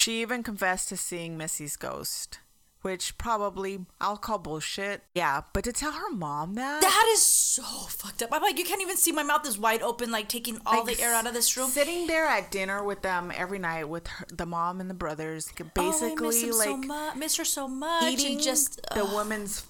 [0.00, 2.38] She even confessed to seeing Missy's ghost,
[2.80, 5.02] which probably I'll call bullshit.
[5.14, 8.30] Yeah, but to tell her mom that, That is so fucked up.
[8.32, 10.96] I'm like, you can't even see my mouth is wide open, like taking all like,
[10.96, 11.68] the air out of this room.
[11.68, 15.52] sitting there at dinner with them every night with her, the mom and the brothers,
[15.60, 17.16] oh, I miss basically so like much.
[17.16, 18.04] Miss her so much.
[18.04, 19.66] eating and just the woman's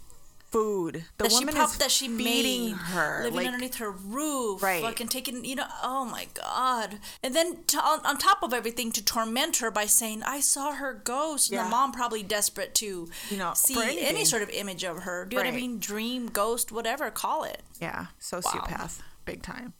[0.51, 1.05] food.
[1.19, 4.63] The that she woman is that she feeding made, her, living like, underneath her roof,
[4.63, 4.83] Right.
[4.83, 5.67] Fucking taking, you know.
[5.83, 6.99] Oh my god!
[7.23, 10.73] And then to, on, on top of everything, to torment her by saying, "I saw
[10.73, 14.85] her ghost." And the mom probably desperate to, You know, see any sort of image
[14.85, 15.25] of her.
[15.25, 15.79] Do you know what I mean?
[15.79, 17.63] Dream, ghost, whatever, call it.
[17.81, 19.75] Yeah, sociopath, big time.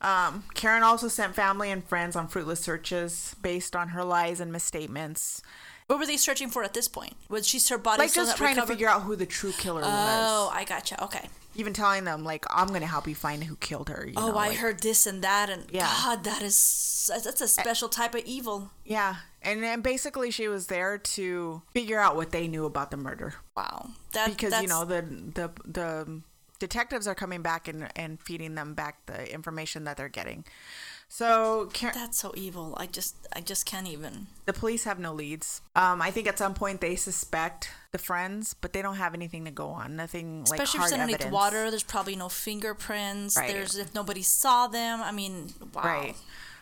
[0.00, 4.52] Um, Karen also sent family and friends on fruitless searches based on her lies and
[4.52, 5.42] misstatements.
[5.86, 7.14] What were they searching for at this point?
[7.28, 8.66] Was she her body Like just trying recovered?
[8.66, 10.20] to figure out who the true killer oh, was.
[10.24, 11.02] Oh, I gotcha.
[11.04, 11.28] Okay.
[11.54, 14.04] Even telling them like, I'm gonna help you find who killed her.
[14.06, 15.86] You Oh, know, I like- heard this and that, and Yeah.
[16.04, 18.72] God, that is that's a special type of evil.
[18.84, 22.96] Yeah, and then basically she was there to figure out what they knew about the
[22.96, 26.20] murder Wow, that because you know the the the
[26.58, 30.44] detectives are coming back and and feeding them back the information that they're getting.
[31.08, 32.74] So Karen, that's so evil.
[32.78, 34.26] I just I just can't even.
[34.44, 35.60] the police have no leads.
[35.74, 39.44] Um, I think at some point they suspect the friends, but they don't have anything
[39.44, 39.96] to go on.
[39.96, 41.32] Nothing like Especially if it's underneath evidence.
[41.32, 43.36] water, there's probably no fingerprints.
[43.36, 43.52] Right.
[43.52, 45.00] There's if nobody saw them.
[45.00, 45.82] I mean, wow.
[45.84, 46.16] Right.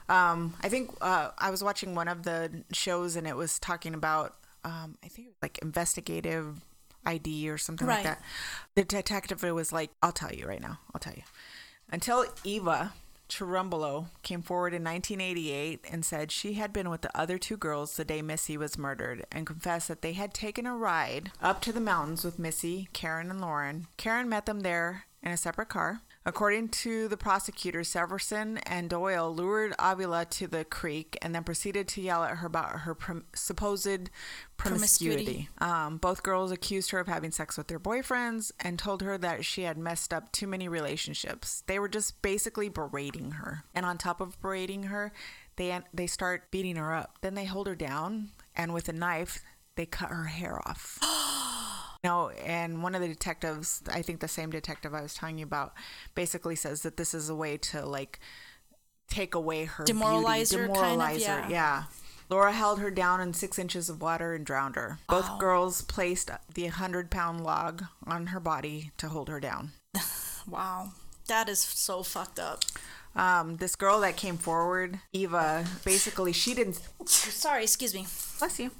[0.08, 3.94] Um, I think uh, I was watching one of the shows and it was talking
[3.94, 6.60] about, um, I think it was like investigative
[7.06, 8.04] ID or something Right.
[8.04, 8.22] like that.
[8.74, 10.78] The detective was like, I'll tell you right now.
[10.94, 11.22] I'll tell you.
[11.90, 12.92] Until Eva
[13.34, 17.96] Chirumbolo came forward in 1988 and said she had been with the other two girls
[17.96, 21.72] the day Missy was murdered and confessed that they had taken a ride up to
[21.72, 23.88] the mountains with Missy, Karen, and Lauren.
[23.96, 26.00] Karen met them there in a separate car.
[26.26, 31.86] According to the prosecutor, Severson and Doyle lured Avila to the creek and then proceeded
[31.88, 34.08] to yell at her about her prom- supposed
[34.56, 35.48] promiscuity.
[35.48, 35.48] Promiscuity.
[35.58, 39.44] Um, both girls accused her of having sex with their boyfriends and told her that
[39.44, 41.62] she had messed up too many relationships.
[41.66, 43.64] They were just basically berating her.
[43.74, 45.12] And on top of berating her,
[45.56, 47.18] they they start beating her up.
[47.20, 49.42] Then they hold her down and with a knife,
[49.76, 50.98] they cut her hair off.
[52.04, 55.44] No, and one of the detectives, I think the same detective I was telling you
[55.46, 55.72] about,
[56.14, 58.20] basically says that this is a way to like
[59.08, 61.14] take away her Demoralize beauty, her, kind of, her.
[61.16, 61.48] yeah.
[61.48, 61.82] Yeah.
[62.30, 64.98] Laura held her down in six inches of water and drowned her.
[65.08, 69.72] Both girls placed the hundred pound log on her body to hold her down.
[70.46, 70.90] Wow,
[71.26, 72.64] that is so fucked up.
[73.16, 76.80] Um, this girl that came forward, Eva, basically she didn't.
[77.06, 78.06] Sorry, excuse me.
[78.38, 78.70] Bless you.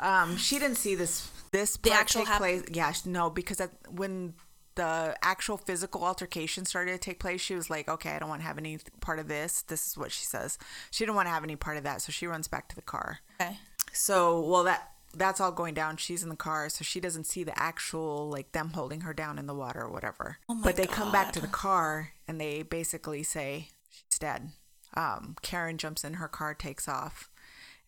[0.00, 2.62] Um, she didn't see this this The actual take hap- place.
[2.72, 4.34] Yeah, no, because that, when
[4.74, 8.42] the actual physical altercation started to take place, she was like, "Okay, I don't want
[8.42, 10.58] to have any part of this." This is what she says.
[10.90, 12.82] She didn't want to have any part of that, so she runs back to the
[12.82, 13.20] car.
[13.40, 13.58] Okay.
[13.92, 15.96] So, well, that that's all going down.
[15.96, 19.38] She's in the car, so she doesn't see the actual like them holding her down
[19.38, 20.38] in the water or whatever.
[20.48, 23.68] Oh but they come back to the car and they basically say
[24.10, 24.50] she's dead.
[24.94, 27.30] Um, Karen jumps in her car, takes off,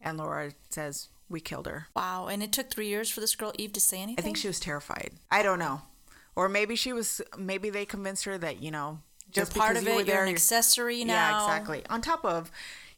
[0.00, 3.52] and Laura says, "We killed her." Wow, and it took three years for this girl
[3.58, 4.22] Eve to say anything.
[4.22, 5.12] I think she was terrified.
[5.30, 5.82] I don't know,
[6.36, 7.20] or maybe she was.
[7.36, 9.00] Maybe they convinced her that you know
[9.34, 9.92] you're just part of you it.
[9.92, 11.14] were You're there, an you're- accessory now.
[11.14, 11.82] Yeah, exactly.
[11.90, 12.50] On top of,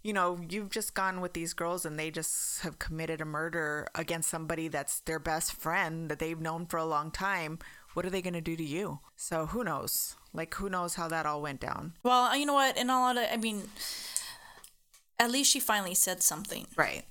[0.03, 3.89] you know, you've just gone with these girls and they just have committed a murder
[3.95, 7.59] against somebody that's their best friend that they've known for a long time.
[7.95, 9.01] What are they going to do to you?
[9.17, 10.15] So who knows?
[10.33, 11.95] Like, who knows how that all went down?
[12.05, 12.77] Well, you know what?
[12.77, 13.69] In all honesty, I mean,
[15.19, 16.69] at least she finally said something.
[16.77, 17.03] Right.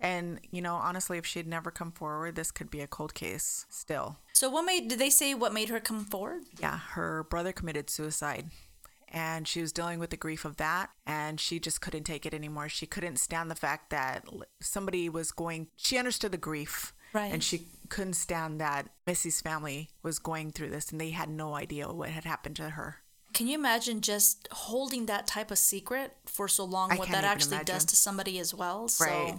[0.00, 3.66] And, you know, honestly, if she'd never come forward, this could be a cold case
[3.68, 4.18] still.
[4.32, 4.88] So, what made?
[4.88, 6.44] Did they say what made her come forward?
[6.60, 8.50] Yeah, her brother committed suicide.
[9.10, 10.90] And she was dealing with the grief of that.
[11.06, 12.68] And she just couldn't take it anymore.
[12.68, 14.24] She couldn't stand the fact that
[14.60, 16.92] somebody was going, she understood the grief.
[17.12, 17.32] Right.
[17.32, 21.54] And she couldn't stand that Missy's family was going through this and they had no
[21.54, 22.98] idea what had happened to her.
[23.32, 26.92] Can you imagine just holding that type of secret for so long?
[26.92, 28.88] I what that actually does to somebody as well.
[28.88, 29.38] So, Right.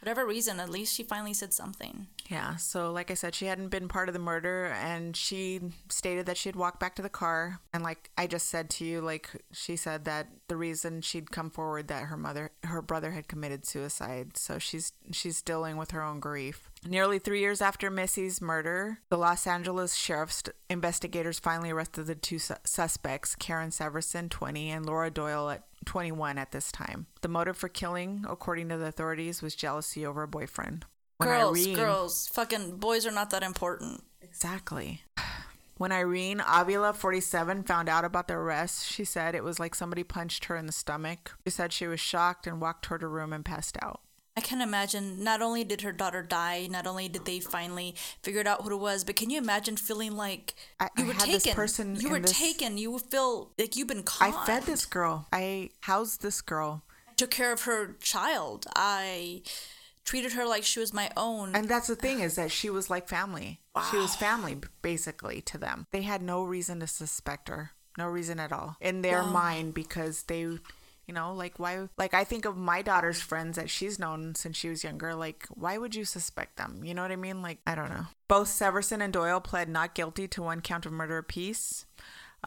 [0.00, 2.06] Whatever reason, at least she finally said something.
[2.28, 6.26] Yeah, so like I said, she hadn't been part of the murder and she stated
[6.26, 7.60] that she'd walk back to the car.
[7.72, 11.50] And like I just said to you, like she said that the reason she'd come
[11.50, 14.36] forward that her mother her brother had committed suicide.
[14.36, 16.70] So she's she's dealing with her own grief.
[16.84, 22.38] Nearly three years after Missy's murder, the Los Angeles Sheriff's investigators finally arrested the two
[22.38, 27.06] su- suspects, Karen Severson, 20, and Laura Doyle at 21 at this time.
[27.22, 30.84] The motive for killing, according to the authorities, was jealousy over a boyfriend.
[31.16, 34.04] When girls, Irene- girls, fucking boys are not that important.
[34.20, 35.02] Exactly.
[35.78, 40.02] When Irene Avila, 47, found out about the arrest, she said it was like somebody
[40.02, 41.36] punched her in the stomach.
[41.46, 44.00] She said she was shocked and walked toward her room and passed out.
[44.36, 45.24] I can imagine.
[45.24, 48.76] Not only did her daughter die, not only did they finally figure out who it
[48.76, 51.54] was, but can you imagine feeling like I- you were taken?
[51.54, 52.76] person you were this- taken.
[52.76, 54.34] You would feel like you've been caught.
[54.34, 55.26] I fed this girl.
[55.32, 56.82] I housed this girl.
[57.08, 58.66] I took care of her child.
[58.76, 59.42] I
[60.04, 61.56] treated her like she was my own.
[61.56, 63.60] And that's the thing is that she was like family.
[63.90, 65.86] She was family basically to them.
[65.92, 67.72] They had no reason to suspect her.
[67.98, 70.58] No reason at all in their mind because they
[71.06, 74.56] you know, like why like I think of my daughter's friends that she's known since
[74.56, 76.82] she was younger, like why would you suspect them?
[76.84, 77.42] You know what I mean?
[77.42, 78.06] Like I don't know.
[78.28, 81.86] Both Severson and Doyle pled not guilty to one count of murder apiece.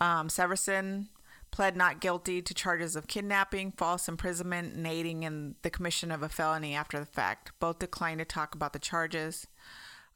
[0.02, 1.08] Um, Severson
[1.52, 6.22] pled not guilty to charges of kidnapping, false imprisonment, and aiding in the commission of
[6.22, 7.52] a felony after the fact.
[7.60, 9.48] Both declined to talk about the charges.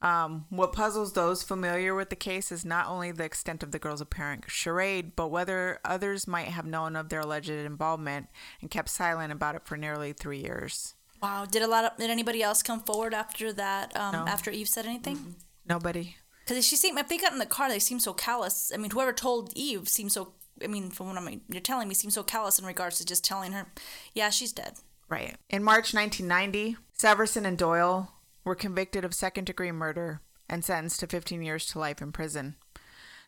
[0.02, 3.78] Um, what puzzles those familiar with the case is not only the extent of the
[3.78, 8.26] girl's apparent charade, but whether others might have known of their alleged involvement
[8.60, 10.94] and kept silent about it for nearly three years.
[11.22, 11.46] Wow.
[11.46, 13.96] Did a lot of did anybody else come forward after that?
[13.96, 14.24] Um, No.
[14.26, 15.36] after Eve said anything?
[15.66, 16.16] Nobody.
[16.46, 18.70] Because she seemed if they got in the car, they seemed so callous.
[18.74, 20.34] I mean, whoever told Eve seemed so.
[20.62, 23.24] I mean, from what I'm, you're telling me, seemed so callous in regards to just
[23.24, 23.66] telling her,
[24.12, 24.74] yeah, she's dead.
[25.08, 25.34] Right.
[25.50, 28.12] In March 1990, Severson and Doyle
[28.44, 32.56] were convicted of second degree murder and sentenced to 15 years to life in prison.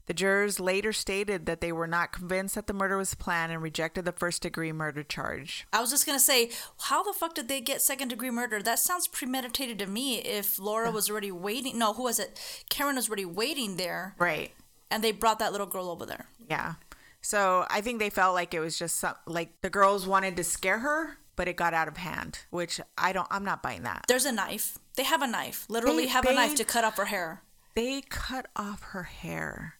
[0.06, 3.60] The jurors later stated that they were not convinced that the murder was planned and
[3.60, 5.66] rejected the first degree murder charge.
[5.72, 6.50] I was just gonna say,
[6.82, 8.62] how the fuck did they get second degree murder?
[8.62, 10.18] That sounds premeditated to me.
[10.18, 12.38] If Laura was already waiting, no, who was it?
[12.70, 14.52] Karen was already waiting there, Right.
[14.92, 16.26] and they brought that little girl over there.
[16.48, 16.74] Yeah.
[17.20, 20.44] So I think they felt like it was just some, like the girls wanted to
[20.44, 24.04] scare her, but it got out of hand, which I don't, I'm not buying that.
[24.06, 24.78] There's a knife.
[24.96, 25.66] They have a knife.
[25.68, 27.42] Literally They- have a knife to cut off her hair.
[27.74, 29.74] They cut off her hair.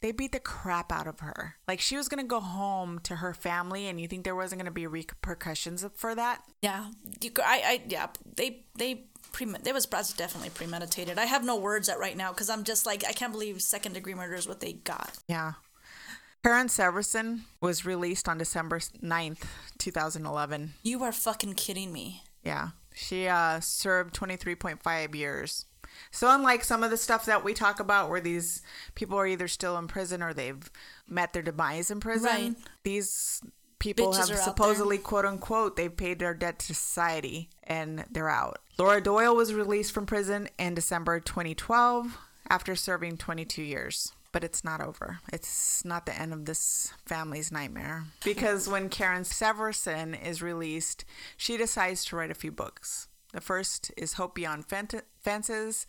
[0.00, 1.56] They beat the crap out of her.
[1.68, 4.72] Like she was gonna go home to her family, and you think there wasn't gonna
[4.72, 6.42] be repercussions for that?
[6.60, 11.18] Yeah, you, I, I, yeah, they, they, pre, they was that's definitely premeditated.
[11.18, 13.92] I have no words at right now because I'm just like I can't believe second
[13.92, 15.18] degree murder is what they got.
[15.28, 15.52] Yeah.
[16.44, 19.44] Karen Severson was released on December 9th,
[19.78, 20.74] 2011.
[20.82, 22.24] You are fucking kidding me.
[22.42, 22.70] Yeah.
[22.94, 25.66] She uh, served 23.5 years.
[26.10, 28.62] So, unlike some of the stuff that we talk about where these
[28.94, 30.70] people are either still in prison or they've
[31.06, 32.56] met their demise in prison, Right.
[32.82, 33.42] these
[33.78, 38.58] people Bitches have supposedly, quote unquote, they've paid their debt to society and they're out.
[38.78, 42.16] Laura Doyle was released from prison in December 2012
[42.48, 44.12] after serving 22 years.
[44.32, 45.18] But it's not over.
[45.32, 48.04] It's not the end of this family's nightmare.
[48.24, 51.04] Because when Karen Severson is released,
[51.36, 53.08] she decides to write a few books.
[53.34, 55.86] The first is Hope Beyond Fent- Fences,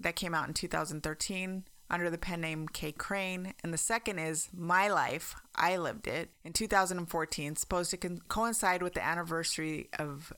[0.00, 3.54] that came out in 2013 under the pen name Kay Crane.
[3.62, 8.82] And the second is My Life, I Lived It, in 2014, supposed to con- coincide
[8.82, 10.32] with the anniversary of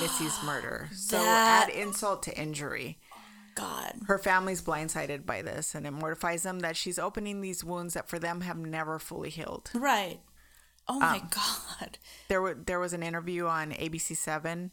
[0.00, 0.88] Missy's murder.
[0.92, 2.98] So That- add insult to injury.
[3.58, 3.94] God.
[4.06, 8.08] Her family's blindsided by this, and it mortifies them that she's opening these wounds that
[8.08, 9.70] for them have never fully healed.
[9.74, 10.20] Right.
[10.86, 11.98] Oh my Um, God.
[12.28, 14.70] There, were, there was an interview on ABC Seven.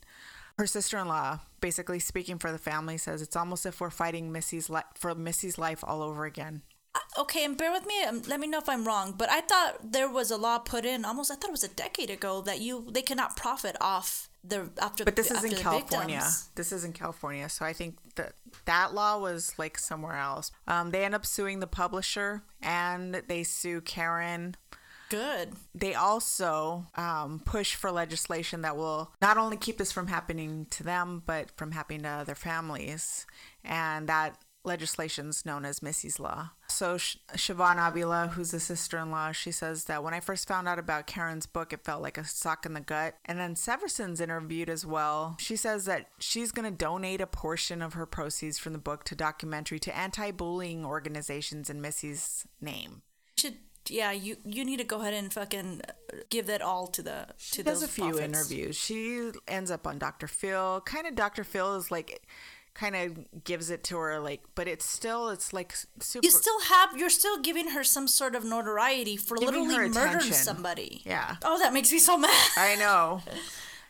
[0.58, 4.82] Her sister-in-law, basically speaking for the family, says it's almost if we're fighting Missy's li-
[4.94, 6.62] for Missy's life all over again.
[7.18, 8.04] Okay, and bear with me.
[8.04, 10.86] Um, let me know if I'm wrong, but I thought there was a law put
[10.86, 11.30] in almost.
[11.30, 15.04] I thought it was a decade ago that you they cannot profit off the after.
[15.06, 16.18] But this is in California.
[16.18, 16.50] victims.
[16.56, 18.34] This is in California, so I think that
[18.66, 20.52] that law was like somewhere else.
[20.68, 24.56] Um, they end up suing the publisher, and they sue Karen.
[25.10, 25.54] Good.
[25.76, 30.84] They also um, push for legislation that will not only keep this from happening to
[30.84, 33.28] them, but from happening to other families,
[33.64, 36.52] and that legislation's known as Missy's Law.
[36.68, 40.80] So Sh- Siobhan Avila, who's a sister-in-law, she says that when I first found out
[40.80, 43.16] about Karen's book, it felt like a sock in the gut.
[43.26, 45.38] And then Severson's interviewed as well.
[45.40, 49.04] She says that she's going to donate a portion of her proceeds from the book
[49.06, 53.02] to documentary to anti-bullying organizations in Missy's name.
[53.38, 53.56] Should
[53.88, 55.80] yeah you you need to go ahead and fucking
[56.32, 58.24] give that all to the to Does those a few profits.
[58.24, 58.76] interviews.
[58.76, 60.26] She ends up on Dr.
[60.28, 60.82] Phil.
[60.82, 61.44] Kind of Dr.
[61.44, 62.24] Phil is like
[62.76, 66.60] kind of gives it to her like but it's still it's like super You still
[66.60, 71.02] have you're still giving her some sort of notoriety for literally murdering somebody.
[71.06, 71.38] Yeah.
[71.44, 72.50] Oh, that makes me so mad.
[72.58, 73.22] I know.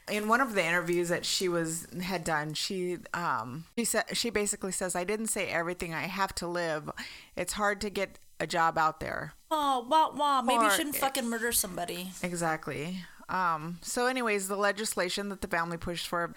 [0.08, 4.30] In one of the interviews that she was had done, she um she said she
[4.30, 6.92] basically says I didn't say everything I have to live.
[7.36, 9.34] It's hard to get a job out there.
[9.50, 10.44] Oh, wah wah.
[10.44, 12.12] Maybe you shouldn't fucking murder somebody.
[12.22, 13.00] Exactly.
[13.30, 16.36] Um, so, anyways, the legislation that the family pushed for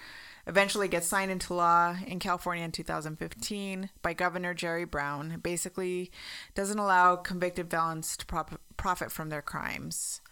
[0.48, 5.32] eventually gets signed into law in California in 2015 by Governor Jerry Brown.
[5.32, 6.10] It basically
[6.54, 10.22] doesn't allow convicted felons to prop- profit from their crimes.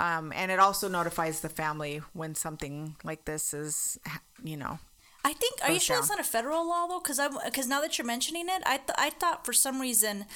[0.00, 3.98] Um, and it also notifies the family when something like this is,
[4.42, 4.78] you know,
[5.24, 5.58] I think.
[5.62, 6.02] Are you sure down.
[6.02, 7.00] it's not a federal law though?
[7.00, 10.26] Because I because now that you're mentioning it, I th- I thought for some reason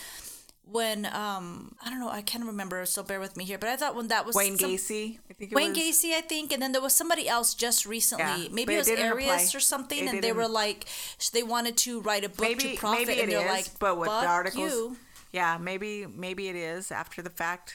[0.65, 3.77] when um I don't know I can't remember so bear with me here, but I
[3.77, 5.19] thought when that was Wayne some- Gacy.
[5.31, 5.79] I think it Wayne was.
[5.79, 8.45] Gacy, I think, and then there was somebody else just recently.
[8.45, 9.59] Yeah, maybe but it it was didn't Arias apply.
[9.59, 10.87] or something, It and they didn't- were like,
[11.33, 13.79] they wanted to write a book maybe to profit, maybe it and they're is, like,
[13.79, 14.97] but what Fuck the articles you.
[15.33, 17.75] yeah maybe maybe it is after the fact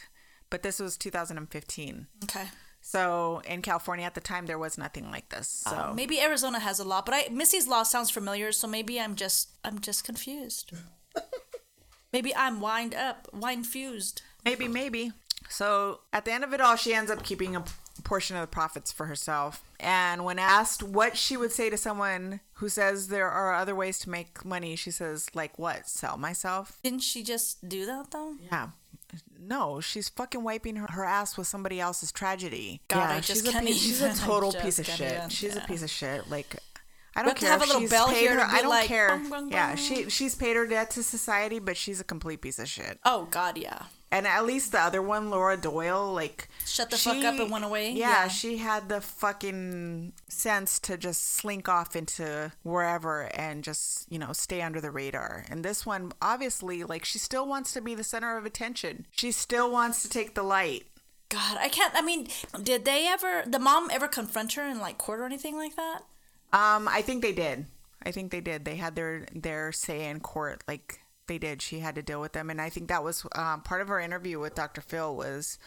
[0.50, 2.46] but this was 2015 Okay.
[2.82, 6.60] so in california at the time there was nothing like this so Uh, maybe Arizona
[6.60, 10.04] has a law, but I Missy's law sounds familiar, so maybe I'm just I'm just
[10.06, 10.72] confused.
[12.14, 14.22] maybe I'm wind up, wine fused.
[14.46, 15.12] maybe maybe
[15.50, 17.64] So at the end of it all, she ends up keeping a
[18.04, 19.64] portion of the profits for herself.
[19.80, 24.00] And when asked what she would say to someone who says there are other ways
[24.00, 25.88] to make money, she says, like what?
[25.88, 26.78] Sell myself?
[26.84, 28.36] Didn't she just do that though?
[28.52, 28.70] Yeah.
[29.40, 32.82] No, she's fucking wiping her, her ass with somebody else's tragedy.
[32.90, 35.14] God, yeah, I just she's a piece, she's a total piece of shit.
[35.14, 35.30] even.
[35.30, 36.30] She's a piece of shit.
[36.30, 36.58] Like
[37.18, 38.42] I don't care have if a little she's bell paid here her.
[38.42, 39.10] I don't like, care.
[39.10, 42.60] bung, bung, Yeah, she she's paid her debt to society, but she's a complete piece
[42.60, 43.00] of shit.
[43.04, 43.84] Oh God, yeah.
[44.10, 47.66] And at least the other one, Laura Doyle, like Shut the fuck up and went
[47.66, 47.92] away?
[47.92, 48.28] Yeah, Yeah.
[48.30, 54.32] she had the fucking sense to just slink off into wherever and just you know
[54.34, 55.46] stay under the radar.
[55.50, 59.06] And this one, obviously, like she still wants to be the center of attention.
[59.12, 60.86] She still wants to take the light.
[61.30, 61.94] God, I can't.
[61.94, 62.30] I mean,
[62.64, 63.44] did they ever?
[63.46, 66.02] The mom ever confront her in like court or anything like that?
[66.54, 67.66] Um, I think they did.
[68.04, 68.66] I think they did.
[68.66, 70.64] They had their their say in court.
[70.68, 71.62] Like they did.
[71.62, 74.00] She had to deal with them, and I think that was um, part of her
[74.00, 74.82] interview with Dr.
[74.82, 75.60] Phil was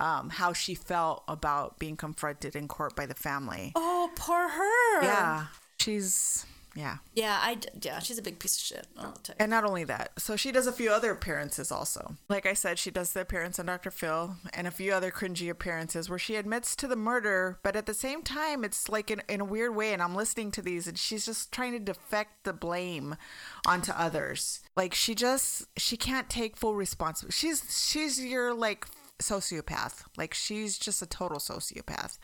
[0.00, 3.72] um, how she felt about being confronted in court by the family.
[3.76, 5.04] Oh, poor her.
[5.04, 5.46] Yeah,
[5.78, 8.86] she's yeah, Yeah, I Yeah, she's a big piece of shit.
[8.98, 9.36] I'll tell you.
[9.40, 12.16] and not only that, so she does a few other appearances also.
[12.28, 13.90] Like I said, she does the appearance on Dr.
[13.90, 17.86] Phil and a few other cringy appearances where she admits to the murder, but at
[17.86, 19.92] the same time, it's like in, in a weird way.
[19.92, 23.16] And I'm listening to these, and she's just trying to defect the blame
[23.66, 24.60] onto others.
[24.76, 27.34] Like she just she can't take full responsibility.
[27.34, 28.86] She's she's your like
[29.20, 30.04] sociopath.
[30.16, 32.18] Like she's just a total sociopath.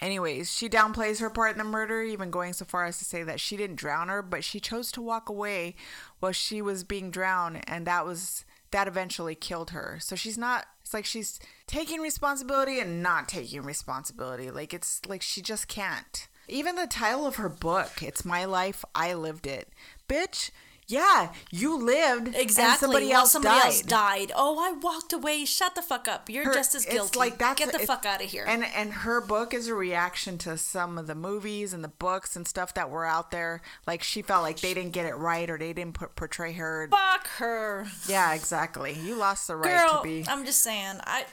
[0.00, 3.22] Anyways, she downplays her part in the murder, even going so far as to say
[3.22, 5.74] that she didn't drown her, but she chose to walk away
[6.20, 9.98] while she was being drowned, and that was that eventually killed her.
[10.00, 10.66] So she's not.
[10.80, 14.50] It's like she's taking responsibility and not taking responsibility.
[14.50, 16.28] Like it's like she just can't.
[16.48, 19.68] Even the title of her book, "It's My Life, I Lived It,"
[20.08, 20.50] bitch.
[20.90, 22.34] Yeah, you lived.
[22.34, 22.64] Exactly.
[22.64, 23.66] And somebody while else somebody died.
[23.66, 24.32] else died.
[24.34, 25.44] Oh, I walked away.
[25.44, 26.28] Shut the fuck up.
[26.28, 27.18] You're her- just as it's guilty.
[27.18, 28.44] Like that's Get the fuck out of here.
[28.46, 32.34] And and her book is a reaction to some of the movies and the books
[32.34, 33.62] and stuff that were out there.
[33.86, 36.88] Like she felt like they didn't get it right or they didn't put, portray her.
[36.90, 37.86] fuck her.
[38.08, 38.92] Yeah, exactly.
[38.92, 40.24] You lost the right Girl, to be.
[40.28, 40.96] I'm just saying.
[41.04, 41.24] I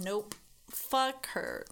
[0.00, 0.34] nope.
[0.68, 1.64] Fuck her.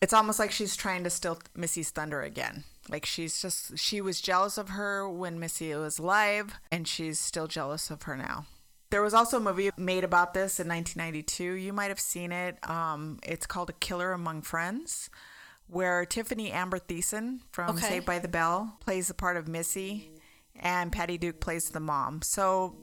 [0.00, 2.64] It's almost like she's trying to steal Missy's thunder again.
[2.88, 7.46] Like she's just she was jealous of her when Missy was alive, and she's still
[7.46, 8.46] jealous of her now.
[8.90, 11.52] There was also a movie made about this in 1992.
[11.52, 12.56] You might have seen it.
[12.68, 15.10] Um, it's called A Killer Among Friends,
[15.68, 17.86] where Tiffany Amber Thiessen from Okay.
[17.86, 20.10] Saved by the Bell plays the part of Missy,
[20.56, 22.22] and Patty Duke plays the mom.
[22.22, 22.76] So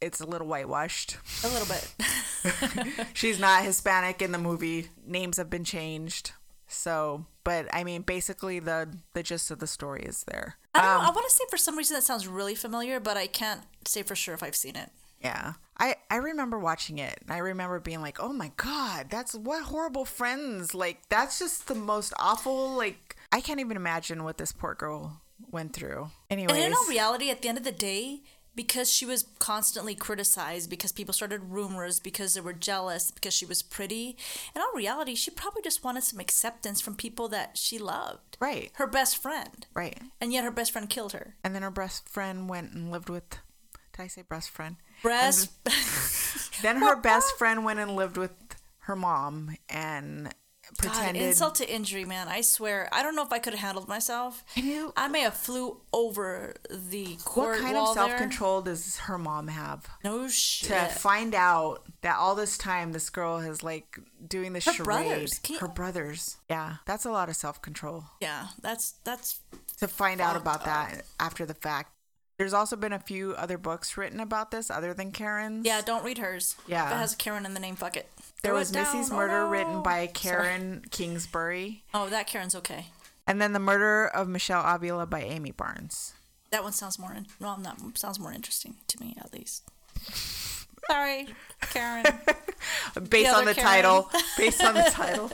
[0.00, 1.18] it's a little whitewashed.
[1.44, 3.06] A little bit.
[3.14, 4.88] She's not Hispanic in the movie.
[5.06, 6.32] Names have been changed.
[6.74, 10.56] So, but I mean, basically the the gist of the story is there.
[10.74, 11.00] I don't Um.
[11.02, 14.02] I want to say for some reason that sounds really familiar, but I can't say
[14.02, 14.90] for sure if I've seen it.
[15.20, 15.54] Yeah.
[15.78, 19.64] I, I remember watching it and I remember being like, oh my God, that's what
[19.64, 20.74] horrible friends.
[20.74, 22.76] Like, that's just the most awful.
[22.76, 25.20] Like, I can't even imagine what this poor girl
[25.50, 26.10] went through.
[26.30, 26.54] Anyways.
[26.54, 28.20] And in all reality, at the end of the day,
[28.54, 33.46] because she was constantly criticized, because people started rumors, because they were jealous, because she
[33.46, 34.16] was pretty,
[34.54, 38.36] in all reality, she probably just wanted some acceptance from people that she loved.
[38.40, 38.70] right.
[38.74, 39.66] Her best friend.
[39.74, 40.00] Right.
[40.20, 41.36] And yet her best friend killed her.
[41.42, 44.76] And then her best friend went and lived with, did I say best friend?
[45.02, 45.50] Breast.
[46.62, 48.30] Then her best friend went and lived with
[48.78, 50.32] her mom and
[50.80, 52.28] God, insult to injury, man.
[52.28, 52.88] I swear.
[52.92, 54.44] I don't know if I could have handled myself.
[54.56, 58.98] I knew- I may have flew over the court what kind of self control does
[58.98, 59.86] her mom have?
[60.02, 60.68] No shit.
[60.70, 64.84] To find out that all this time this girl is like doing the Her charade.
[64.84, 65.40] brothers.
[65.48, 66.36] You- Her brothers.
[66.50, 68.04] Yeah, that's a lot of self control.
[68.20, 69.40] yeah, that's that's
[69.78, 71.90] To find out about that after the fact.
[72.36, 75.64] There's also been a few other books written about this other than Karen's.
[75.64, 75.80] yeah.
[75.82, 76.56] Don't read hers.
[76.66, 76.86] Yeah.
[76.88, 77.76] if it has a Karen in the name.
[77.76, 78.08] Fuck it.
[78.44, 78.84] There was down.
[78.84, 79.48] Missy's Oh, Murder no.
[79.48, 80.08] written by Sorry.
[80.14, 81.82] Karen Kingsbury.
[81.92, 82.86] Oh, that Karen's okay.
[83.26, 86.12] And then The Murder of Michelle Avila by Amy Barnes.
[86.50, 87.12] That one sounds more.
[87.12, 89.64] In- well, not sounds more interesting to me at least.
[90.90, 91.26] Sorry,
[91.72, 92.04] Karen.
[93.08, 93.70] based other on the Karen.
[93.82, 94.10] title.
[94.36, 95.30] Based on the title.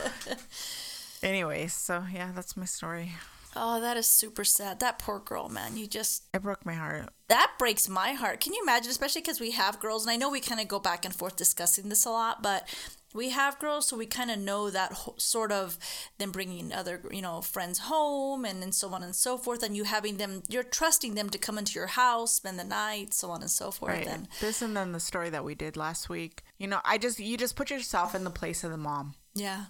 [1.22, 3.12] Anyways, so yeah, that's my story.
[3.56, 4.78] oh, that is super sad.
[4.80, 5.76] That poor girl, man.
[5.76, 7.08] You just It broke my heart.
[7.28, 8.40] that breaks my heart.
[8.40, 10.78] Can you imagine, especially because we have girls, and I know we kind of go
[10.78, 12.68] back and forth discussing this a lot, but
[13.14, 15.78] we have girls, so we kind of know that ho- sort of
[16.18, 19.76] them bringing other, you know, friends home and, and so on and so forth, and
[19.76, 23.30] you having them, you're trusting them to come into your house, spend the night, so
[23.30, 23.92] on and so forth.
[23.94, 24.06] Right.
[24.06, 26.42] And This and then the story that we did last week.
[26.58, 29.14] You know, I just you just put yourself in the place of the mom.
[29.34, 29.64] yeah,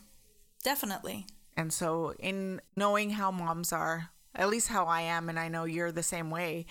[0.63, 1.27] definitely.
[1.57, 5.65] And so in knowing how moms are, at least how I am and I know
[5.65, 6.67] you're the same way,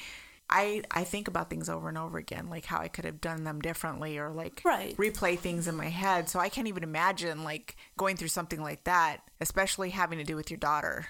[0.50, 3.44] I I think about things over and over again, like how I could have done
[3.44, 4.96] them differently or like Right.
[4.98, 6.30] replay things in my head.
[6.30, 10.36] So I can't even imagine like going through something like that, especially having to do
[10.36, 11.08] with your daughter.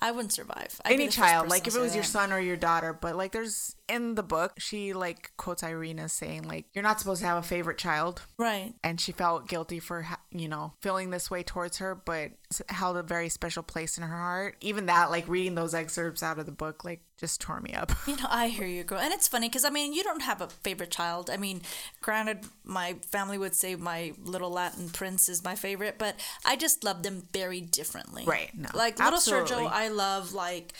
[0.00, 0.80] I wouldn't survive.
[0.84, 3.76] I'd Any child, like if it was your son or your daughter, but like there's
[3.90, 7.46] in the book, she like quotes Irene saying like you're not supposed to have a
[7.46, 8.74] favorite child, Right.
[8.84, 12.30] and she felt guilty for you know feeling this way towards her, but
[12.68, 14.56] held a very special place in her heart.
[14.60, 17.92] Even that, like reading those excerpts out of the book, like just tore me up.
[18.06, 18.98] You know, I hear you, girl.
[18.98, 21.28] And it's funny because, I mean, you don't have a favorite child.
[21.28, 21.60] I mean,
[22.00, 26.16] granted, my family would say my little Latin prince is my favorite, but
[26.46, 28.24] I just love them very differently.
[28.26, 29.50] Right, no, like little absolutely.
[29.56, 30.72] Sergio, I love, like,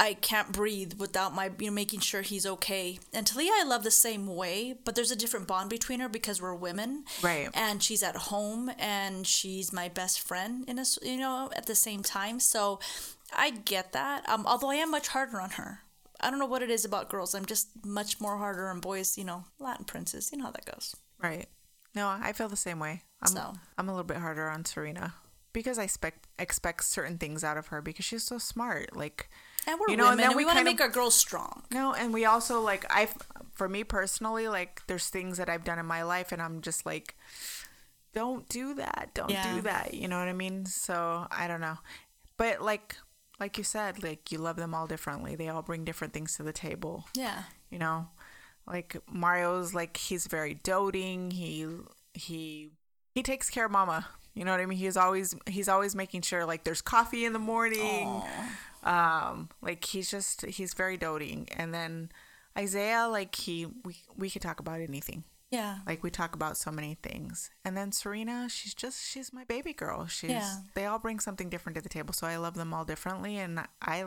[0.00, 2.98] I can't breathe without my, you know, making sure he's okay.
[3.12, 6.40] And Talia, I love the same way, but there's a different bond between her because
[6.40, 7.04] we're women.
[7.22, 7.50] Right.
[7.52, 11.74] And she's at home and she's my best friend in a, you know, at the
[11.74, 12.40] same time.
[12.40, 12.80] So
[13.36, 14.26] I get that.
[14.26, 15.80] Um, although I am much harder on her.
[16.18, 17.34] I don't know what it is about girls.
[17.34, 20.30] I'm just much more harder on boys, you know, Latin princes.
[20.32, 20.96] You know how that goes.
[21.22, 21.46] Right.
[21.94, 23.02] No, I feel the same way.
[23.20, 23.52] I'm So.
[23.76, 25.14] I'm a little bit harder on Serena
[25.52, 28.96] because I expect expect certain things out of her because she's so smart.
[28.96, 29.28] Like
[29.66, 31.14] And we're You know, and women then and we, we want to make our girls
[31.14, 31.62] strong.
[31.72, 33.08] no, and we also like I
[33.52, 36.86] for me personally like there's things that I've done in my life and I'm just
[36.86, 37.14] like
[38.12, 39.10] don't do that.
[39.14, 39.54] Don't Yeah.
[39.54, 39.94] do that.
[39.94, 40.66] You know what I mean?
[40.66, 41.78] So, I don't know.
[42.36, 42.96] But like
[43.38, 45.34] like you said, like you love them all differently.
[45.36, 47.06] They all bring different things to the table.
[47.14, 47.44] Yeah.
[47.70, 48.08] you know
[48.66, 51.66] like mario's like he's very doting he
[52.14, 52.70] he
[53.14, 56.20] he takes care of mama you know what i mean he's always he's always making
[56.20, 58.22] sure like there's coffee in the morning
[58.84, 62.10] um like he's just he's very doting and then
[62.58, 65.78] isaiah like he we, we could talk about anything Yeah.
[65.86, 69.72] like we talk about so many things and then serena she's just she's my baby
[69.72, 70.56] girl she's Yeah.
[70.74, 73.60] they all bring something different to the table so i love them all differently and
[73.82, 74.04] i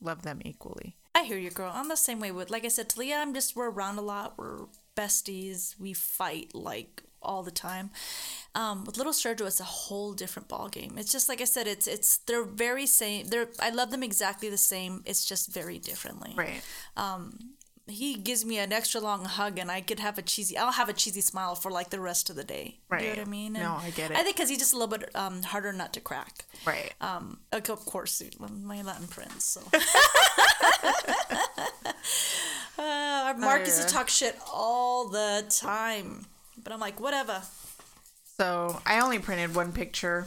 [0.00, 1.70] love them equally I hear you, girl.
[1.72, 4.34] I'm the same way with, like I said, Talia, I'm just, we're around a lot.
[4.36, 4.62] We're
[4.96, 5.78] besties.
[5.78, 7.90] We fight like all the time.
[8.54, 10.94] Um, with little Sergio, it's a whole different ball game.
[10.96, 13.26] It's just like I said, it's it's they're very same.
[13.26, 15.02] They're I love them exactly the same.
[15.04, 16.32] It's just very differently.
[16.36, 16.62] right
[17.86, 20.56] He gives me an extra long hug, and I could have a cheesy.
[20.56, 22.78] I'll have a cheesy smile for like the rest of the day.
[22.88, 23.02] Right.
[23.02, 23.52] You know what I mean?
[23.52, 24.16] No, I get it.
[24.16, 26.46] I think because he's just a little bit um, harder nut to crack.
[26.64, 29.44] right Um, like, of course, my Latin prince.
[29.44, 29.60] So.
[32.78, 33.88] uh, Mark used to yeah.
[33.88, 36.26] talk shit all the time,
[36.64, 37.42] but I'm like, whatever.
[38.36, 40.26] So I only printed one picture.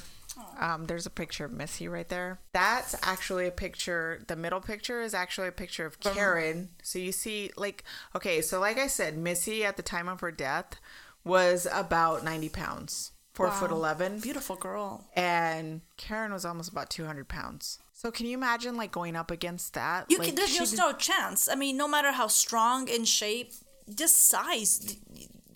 [0.59, 2.39] Um, there's a picture of Missy right there.
[2.53, 4.21] That's actually a picture.
[4.27, 6.69] The middle picture is actually a picture of Karen.
[6.83, 7.83] So you see, like,
[8.15, 10.75] okay, so like I said, Missy at the time of her death
[11.23, 15.07] was about 90 pounds, four foot 11, Beautiful girl.
[15.15, 17.79] and Karen was almost about 200 pounds.
[17.93, 20.05] So can you imagine like going up against that?
[20.07, 20.35] You like, can.
[20.35, 21.49] There's she just did- no chance.
[21.49, 23.53] I mean, no matter how strong in shape,
[23.93, 24.97] just size.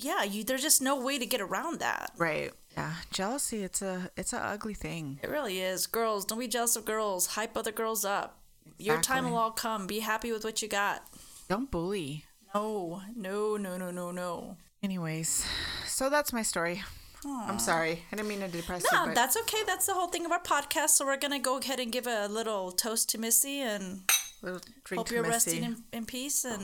[0.04, 0.44] Yeah, you.
[0.44, 2.12] There's just no way to get around that.
[2.18, 2.52] right.
[2.78, 3.64] Yeah, jealousy.
[3.64, 5.20] It's a it's a ugly thing.
[5.22, 5.88] It really is.
[5.88, 7.28] Girls, don't be jealous of girls.
[7.28, 8.40] Hype other girls up.
[8.78, 9.88] Your time will all come.
[9.88, 11.04] Be happy with what you got.
[11.50, 12.24] Don't bully.
[12.56, 14.56] No, no, no, no, no, no.
[14.82, 15.46] Anyways,
[15.86, 16.82] so that's my story.
[17.26, 18.04] I'm sorry.
[18.12, 19.64] I didn't mean to depress you, No, that's okay.
[19.68, 20.90] That's the whole thing of our podcast.
[20.92, 24.02] So we're gonna go ahead and give a little toast to Missy and
[24.44, 25.52] hope to you're Missy.
[25.52, 26.64] resting in, in peace and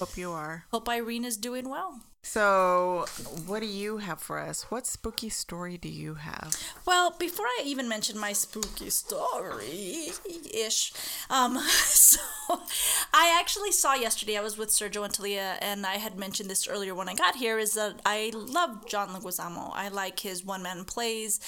[0.00, 0.64] Hope you are.
[0.72, 2.00] hope Irene is doing well.
[2.28, 3.06] So,
[3.46, 4.64] what do you have for us?
[4.64, 6.56] What spooky story do you have?
[6.84, 10.10] Well, before I even mention my spooky story
[10.52, 10.92] ish,
[11.30, 12.18] um, so
[13.14, 14.36] I actually saw yesterday.
[14.36, 17.36] I was with Sergio and Talia, and I had mentioned this earlier when I got
[17.36, 17.60] here.
[17.60, 19.70] Is that I love John Leguizamo.
[19.72, 21.38] I like his one man plays.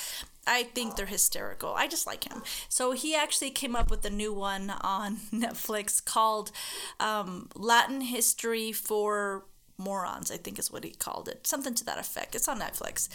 [0.46, 1.74] I think they're hysterical.
[1.74, 2.42] I just like him.
[2.68, 6.52] So he actually came up with a new one on Netflix called
[7.00, 9.44] um, Latin History for
[9.78, 11.46] morons, I think is what he called it.
[11.46, 12.34] Something to that effect.
[12.34, 13.08] It's on Netflix.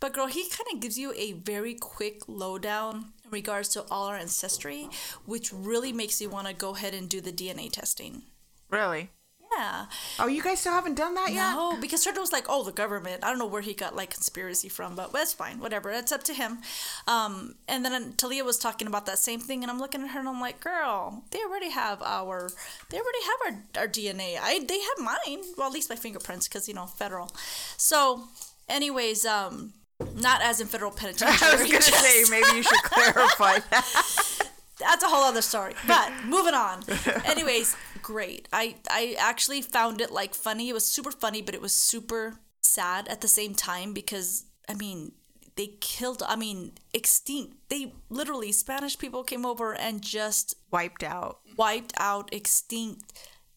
[0.00, 4.06] But girl, he kind of gives you a very quick lowdown in regards to all
[4.06, 4.88] our ancestry,
[5.24, 8.22] which really makes you want to go ahead and do the DNA testing.
[8.70, 9.10] Really?
[9.58, 9.86] Yeah.
[10.20, 11.52] Oh, you guys still haven't done that yet?
[11.54, 14.10] No, because Sergio was like, "Oh, the government." I don't know where he got like
[14.10, 15.58] conspiracy from, but that's fine.
[15.58, 16.58] Whatever, it's up to him.
[17.06, 20.20] Um, and then Talia was talking about that same thing, and I'm looking at her
[20.20, 22.50] and I'm like, "Girl, they already have our,
[22.90, 23.38] they already have
[23.76, 24.38] our, our DNA.
[24.40, 25.42] I they have mine.
[25.56, 27.30] Well, at least my fingerprints, because you know, federal.
[27.76, 28.24] So,
[28.68, 29.72] anyways, um,
[30.14, 31.48] not as in federal penitentiary.
[31.48, 34.38] I was gonna just- say maybe you should clarify that.
[34.78, 35.74] that's a whole other story.
[35.88, 36.84] But moving on.
[37.24, 37.76] Anyways,
[38.12, 38.48] great.
[38.52, 40.66] I I actually found it like funny.
[40.70, 42.24] It was super funny, but it was super
[42.62, 44.28] sad at the same time because
[44.68, 45.12] I mean
[45.56, 46.22] they killed.
[46.26, 47.50] I mean extinct.
[47.68, 51.34] They literally Spanish people came over and just Wiped out.
[51.56, 53.02] wiped out extinct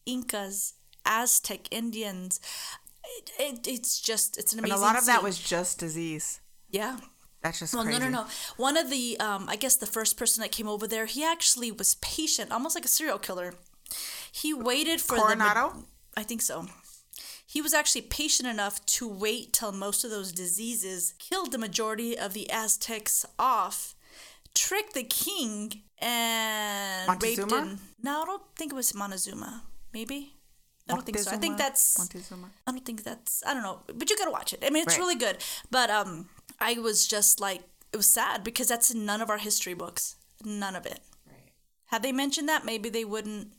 [0.06, 0.74] Incas
[1.06, 2.40] Aztec Indians.
[3.18, 4.74] It, it, it's just it's an amazing.
[4.74, 6.40] And a lot of that was just disease.
[6.70, 6.98] yeah.
[7.42, 7.98] That's just Well, crazy.
[7.98, 8.26] no, no, no.
[8.56, 11.72] One of the, um, I guess the first person that came over there, he actually
[11.72, 13.54] was patient, almost like a serial killer.
[14.32, 15.70] He waited for Coronado?
[16.14, 16.20] the.
[16.20, 16.66] I think so.
[17.46, 22.18] He was actually patient enough to wait till most of those diseases killed the majority
[22.18, 23.94] of the Aztecs off,
[24.54, 27.78] tricked the king, and raped Montezuma?
[28.02, 29.64] No, I don't think it was Montezuma.
[29.92, 30.32] Maybe.
[30.88, 31.30] I don't think so.
[31.30, 31.98] I think that's.
[31.98, 32.48] Montezuma.
[32.66, 34.64] I don't think that's I don't know, but you gotta watch it.
[34.66, 35.00] I mean, it's Right.
[35.02, 35.36] really good.
[35.70, 37.62] But um, I was just like,
[37.92, 40.16] it was sad because that's in none of our history books.
[40.42, 41.00] None of it.
[41.28, 41.52] Right.
[41.86, 43.52] Had they mentioned that, maybe they wouldn't.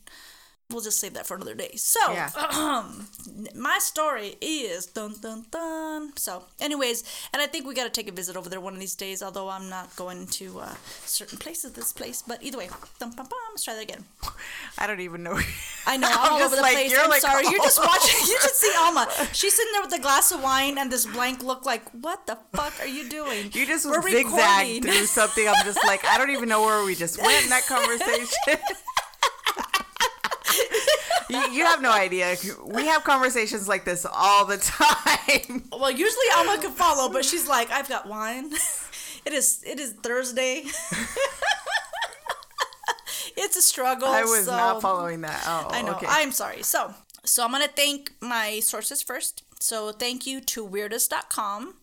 [0.74, 1.70] We'll just save that for another day.
[1.76, 2.30] So, Yeah.
[3.54, 6.12] my story is dun dun dun.
[6.16, 8.80] So, anyways, and I think we got to take a visit over there one of
[8.80, 9.22] these days.
[9.22, 12.68] Although I'm not going to uh, certain places this place, but either way,
[12.98, 13.38] dum bum bum.
[13.52, 14.04] Let's try that again.
[14.76, 15.38] I don't even know.
[15.86, 16.90] I know, I'm all over the like, place.
[16.90, 17.44] you're I'm like, sorry.
[17.48, 17.86] You're just oh.
[17.86, 18.20] watching.
[18.28, 19.06] You should see Alma.
[19.32, 22.36] She's sitting there with a glass of wine and this blank look like, what the
[22.52, 23.50] fuck are you doing?
[23.52, 24.82] You just We're zigzagged recording.
[24.82, 25.46] through something.
[25.46, 28.58] I'm just like, I don't even know where we just went in that conversation.
[31.30, 32.36] You, you have no idea.
[32.64, 35.64] We have conversations like this all the time.
[35.72, 38.52] Well, usually Alma can follow, but she's like, I've got wine.
[39.26, 40.64] It is it is Thursday.
[43.38, 44.08] it's a struggle.
[44.08, 45.42] I was so- not following that.
[45.46, 45.92] Oh, I know.
[45.92, 46.06] Okay.
[46.08, 46.62] I'm sorry.
[46.62, 46.92] So,
[47.24, 49.42] so I'm gonna thank my sources first.
[49.60, 51.76] So, thank you to Weirdest.com,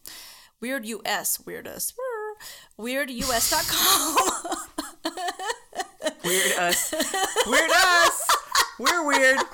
[0.60, 1.96] Weird US, Weirdest,
[2.80, 4.18] WeirdUS.com.
[6.24, 6.94] weird us.
[7.48, 8.31] Weird us.
[8.82, 9.38] We're weird.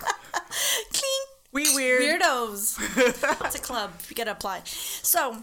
[0.93, 1.27] Clink.
[1.51, 2.21] We weird.
[2.21, 2.77] Weirdos.
[3.45, 3.91] it's a club.
[4.07, 4.61] You gotta apply.
[4.63, 5.35] So,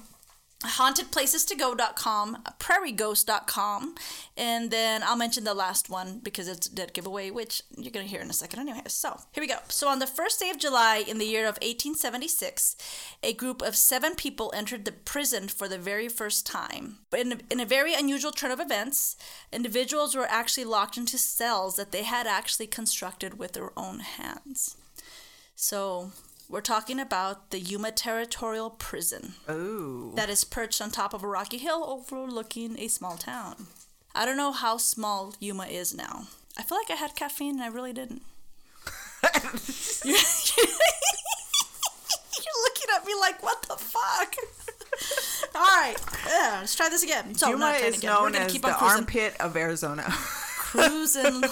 [0.64, 3.94] hauntedplacestogo.com, prairieghost.com,
[4.36, 8.06] and then I'll mention the last one because it's a dead giveaway, which you're going
[8.06, 8.82] to hear in a second anyway.
[8.88, 9.58] So, here we go.
[9.68, 12.76] So, on the first day of July in the year of 1876,
[13.22, 16.98] a group of seven people entered the prison for the very first time.
[17.16, 19.16] In in a very unusual turn of events,
[19.52, 24.76] individuals were actually locked into cells that they had actually constructed with their own hands.
[25.54, 26.10] So,
[26.48, 30.12] we're talking about the Yuma Territorial Prison Ooh.
[30.14, 33.66] that is perched on top of a rocky hill overlooking a small town.
[34.14, 36.26] I don't know how small Yuma is now.
[36.56, 38.22] I feel like I had caffeine and I really didn't.
[40.04, 40.14] You're
[42.62, 44.36] looking at me like, what the fuck?
[45.56, 45.96] All right,
[46.28, 47.34] yeah, let's try this again.
[47.34, 48.10] So, Yuma not is again.
[48.10, 48.98] We're known gonna as keep the on cruising.
[48.98, 50.04] armpit of Arizona.
[50.08, 51.42] cruising.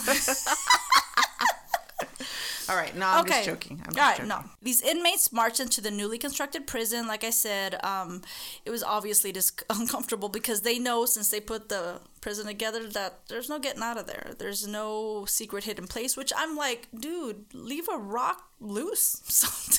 [2.68, 2.94] All right.
[2.96, 3.80] No, I'm just joking.
[3.80, 4.28] I'm just All right, joking.
[4.28, 4.44] no.
[4.62, 7.06] These inmates marched into the newly constructed prison.
[7.06, 8.22] Like I said, um,
[8.64, 13.20] it was obviously just uncomfortable because they know since they put the prison together that
[13.28, 14.32] there's no getting out of there.
[14.38, 19.20] There's no secret hidden place, which I'm like, dude, leave a rock loose.
[19.24, 19.78] Something.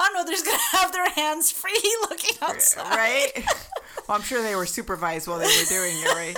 [0.00, 0.24] I don't know.
[0.24, 2.90] They're just gonna have their hands free looking outside.
[2.96, 3.32] Right?
[4.08, 6.36] well, I'm sure they were supervised while they were doing it, right?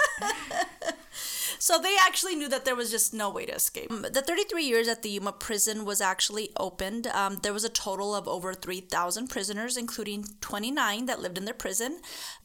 [1.62, 3.92] So they actually knew that there was just no way to escape.
[3.92, 7.06] Um, The 33 years at the Yuma prison was actually opened.
[7.06, 11.54] Um, there was a total of over 3,000 prisoners, including 29 that lived in their
[11.54, 12.00] prison.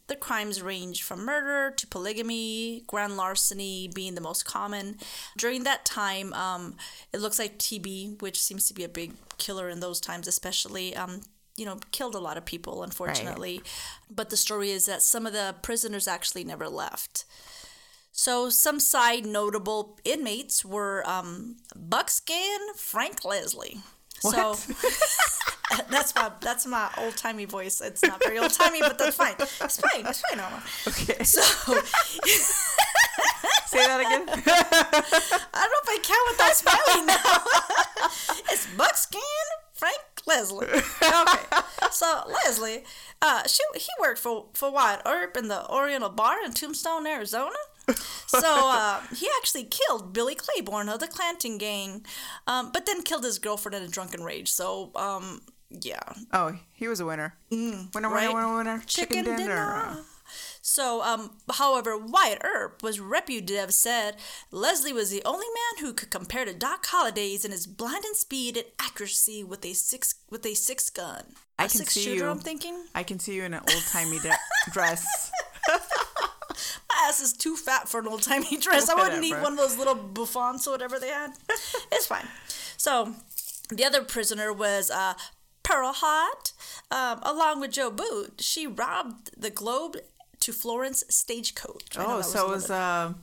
[0.05, 4.99] The crimes ranged from murder to polygamy, grand larceny being the most common.
[5.35, 6.75] During that time, um,
[7.11, 10.95] it looks like TB, which seems to be a big killer in those times, especially.
[10.95, 11.21] Um,
[11.55, 13.63] you know, killed a lot of people, unfortunately.
[14.11, 17.25] But the story is that some of the prisoners actually never left.
[18.17, 23.77] So some side notable inmates were um, Buckskin Frank Leslie.
[24.21, 24.55] So
[25.91, 27.79] that's my that's my old timey voice.
[27.79, 29.35] It's not very old timey, but that's fine.
[29.39, 30.07] It's fine.
[30.07, 30.63] It's fine, Norma.
[30.87, 31.23] Okay.
[31.23, 31.41] So
[33.67, 34.25] Say that again.
[34.27, 37.21] I don't know if I can without smiling now.
[38.51, 39.21] it's Buckskin
[39.73, 40.65] Frank Leslie.
[40.67, 41.45] Okay.
[41.91, 42.83] So Leslie,
[43.21, 47.55] uh, she he worked for for Wyatt Earp in the Oriental Bar in Tombstone, Arizona.
[48.27, 52.05] So uh, he actually killed Billy Claiborne of the Clanton gang,
[52.45, 54.49] um, but then killed his girlfriend in a drunken rage.
[54.51, 55.99] So um, yeah,
[56.33, 57.35] Oh, he was a winner.
[57.49, 58.33] winner, winner, right?
[58.33, 58.83] winner, winner.
[58.85, 59.97] Chicken, dinner.
[60.61, 64.17] So, um, however, Wyatt Earp was reputed to have said
[64.51, 68.57] Leslie was the only man who could compare to Doc Holliday's in his blinding speed
[68.57, 71.23] and accuracy with a six with a six gun.
[71.57, 72.25] A I can six see shooter.
[72.25, 72.29] you.
[72.29, 72.83] I'm thinking.
[72.93, 74.35] I can see you in an old timey de-
[74.73, 75.31] dress.
[77.05, 78.89] Ass is too fat for an old timey dress.
[78.89, 81.31] I wouldn't need one of those little bouffants or whatever they had.
[81.91, 82.27] it's fine.
[82.77, 83.13] So,
[83.69, 85.13] the other prisoner was uh,
[85.63, 86.53] Pearl Hart,
[86.91, 88.39] um, along with Joe Boot.
[88.39, 89.97] She robbed the Globe
[90.39, 91.97] to Florence Stagecoach.
[91.97, 93.15] Oh, so a it was a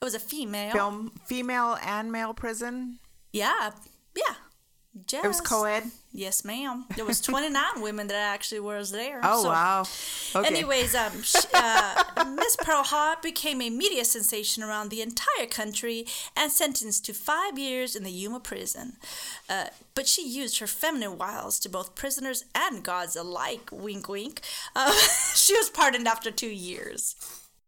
[0.00, 0.72] it was a female.
[0.72, 2.98] film, female and male prison.
[3.32, 3.70] Yeah,
[4.16, 4.34] yeah.
[5.10, 5.24] Yes.
[5.24, 5.84] It was co-ed.
[6.12, 6.84] Yes, ma'am.
[6.96, 9.20] There was 29 women that actually was there.
[9.22, 9.84] Oh So- wow.
[10.36, 10.46] Okay.
[10.54, 11.12] Anyways, um,
[11.54, 12.04] uh,
[12.36, 16.04] Miss Pearl Hart became a media sensation around the entire country
[16.36, 18.96] and sentenced to five years in the Yuma prison.
[19.48, 23.70] Uh, but she used her feminine wiles to both prisoners and gods alike.
[23.72, 24.42] Wink, wink.
[24.76, 24.92] Uh,
[25.34, 27.16] she was pardoned after two years.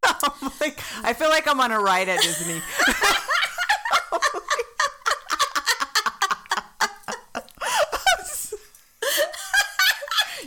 [0.02, 2.60] I'm like, I feel like I'm on a ride at Disney.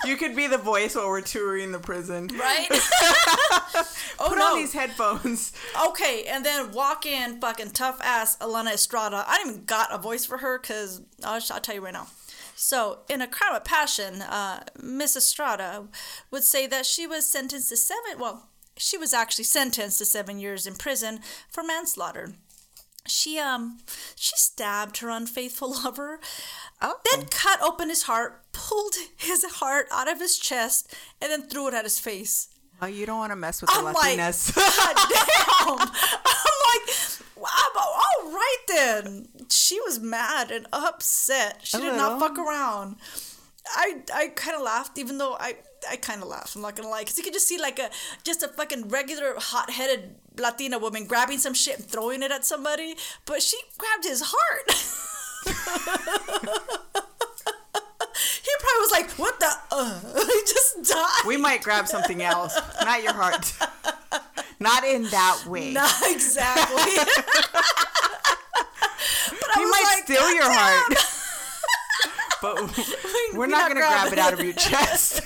[0.08, 2.28] You could be the voice while we're touring the prison.
[2.28, 2.68] Right?
[2.72, 4.46] oh Put no.
[4.46, 5.52] on these headphones.
[5.88, 9.24] Okay, and then walk in fucking tough ass Elena Estrada.
[9.28, 12.08] I didn't even got a voice for her because I'll, I'll tell you right now.
[12.60, 15.86] So, in A Crime of Passion, uh, Miss Estrada
[16.32, 20.40] would say that she was sentenced to seven, well, she was actually sentenced to seven
[20.40, 22.34] years in prison for manslaughter.
[23.06, 23.78] She, um,
[24.16, 26.20] she stabbed her unfaithful lover,
[26.82, 26.96] Oh.
[27.12, 31.68] then cut open his heart, pulled his heart out of his chest, and then threw
[31.68, 32.50] it at his face.
[32.82, 34.56] Oh, you don't want to mess with the I'm like, Latinas.
[34.56, 35.80] God damn.
[35.80, 36.96] I'm like,
[37.36, 39.28] wow, all right then.
[39.50, 41.62] She was mad and upset.
[41.64, 42.98] She did not fuck around.
[43.76, 45.56] I I kind of laughed, even though I
[45.90, 46.56] I kind of laughed.
[46.56, 47.90] I'm not gonna lie, because you could just see like a
[48.24, 52.96] just a fucking regular hot-headed Latina woman grabbing some shit and throwing it at somebody,
[53.26, 54.72] but she grabbed his heart.
[55.48, 55.54] he
[58.60, 61.24] probably was like, "What the?" Uh, he just died.
[61.26, 63.54] we might grab something else, not your heart.
[64.60, 65.72] Not in that way.
[65.72, 66.76] Not exactly.
[69.30, 70.94] but he might like, steal "God your damn." heart.
[72.42, 72.56] but
[73.34, 75.22] we're We're not not going to grab it grabbing out of your chest.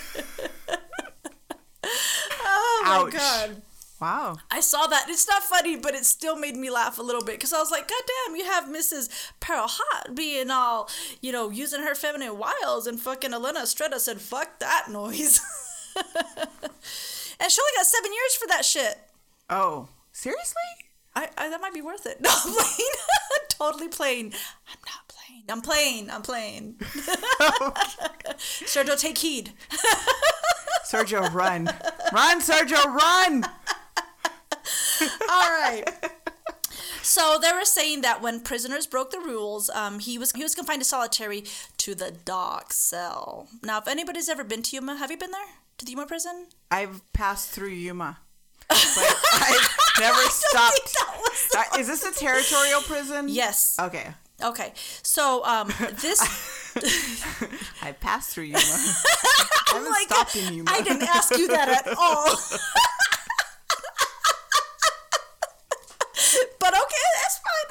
[2.44, 3.12] Oh my Ouch.
[3.12, 3.62] god.
[4.02, 4.38] Wow.
[4.50, 5.06] I saw that.
[5.08, 7.70] It's not funny, but it still made me laugh a little bit because I was
[7.70, 9.08] like, God damn, you have Mrs.
[9.38, 10.90] Pearl Hart being all,
[11.20, 15.40] you know, using her feminine wiles, and fucking Elena Estrada said, fuck that noise.
[15.96, 16.04] and
[17.48, 18.98] she only got seven years for that shit.
[19.48, 20.56] Oh, seriously?
[21.14, 22.18] I, I that might be worth it.
[22.22, 22.90] No, I'm playing.
[23.50, 24.32] totally playing.
[24.66, 25.44] I'm not playing.
[25.48, 26.10] I'm playing.
[26.10, 26.74] I'm playing.
[28.66, 29.52] Sergio, take heed.
[30.84, 31.66] Sergio, run.
[32.12, 33.44] Run, Sergio, run.
[35.02, 35.84] All right.
[37.02, 40.54] So they were saying that when prisoners broke the rules, um, he was he was
[40.54, 41.44] confined to solitary
[41.78, 43.48] to the dark cell.
[43.62, 45.40] Now, if anybody's ever been to Yuma, have you been there
[45.78, 46.46] to the Yuma prison?
[46.70, 48.18] I've passed through Yuma,
[48.68, 48.78] but
[49.34, 49.68] I've
[49.98, 50.96] never stopped.
[51.56, 53.26] Uh, Is this a territorial prison?
[53.28, 53.76] Yes.
[53.80, 54.06] Okay.
[54.42, 54.72] Okay.
[55.02, 56.20] So um, this
[57.82, 58.58] I passed through Yuma.
[58.62, 60.70] I haven't like stopped in Yuma.
[60.70, 62.36] I didn't ask you that at all.
[66.58, 67.66] but okay, that's fine.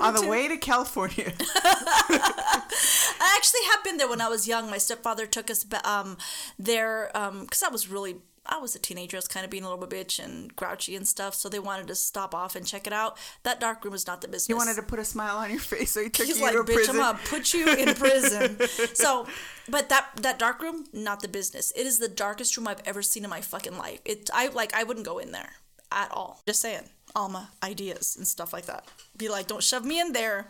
[0.00, 0.28] On the too.
[0.28, 1.32] way to California.
[1.54, 4.70] I actually have been there when I was young.
[4.70, 6.16] My stepfather took us um,
[6.58, 9.16] there because I was really I was a teenager.
[9.16, 11.34] I was kind of being a little bit bitch and grouchy and stuff.
[11.34, 13.18] So they wanted to stop off and check it out.
[13.42, 14.46] That dark room was not the business.
[14.46, 16.54] He wanted to put a smile on your face, so he took He's you like,
[16.54, 16.96] to bitch, prison.
[16.96, 18.58] I'm gonna put you in prison.
[18.94, 19.26] so,
[19.68, 21.72] but that that dark room, not the business.
[21.76, 24.00] It is the darkest room I've ever seen in my fucking life.
[24.04, 25.50] It, I like, I wouldn't go in there
[25.92, 26.40] at all.
[26.46, 26.84] Just saying,
[27.14, 28.84] all my ideas and stuff like that.
[29.16, 30.48] Be like, don't shove me in there.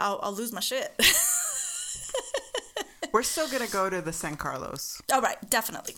[0.00, 0.92] I'll, I'll lose my shit.
[3.12, 5.00] We're still gonna go to the San Carlos.
[5.12, 5.94] all right, definitely.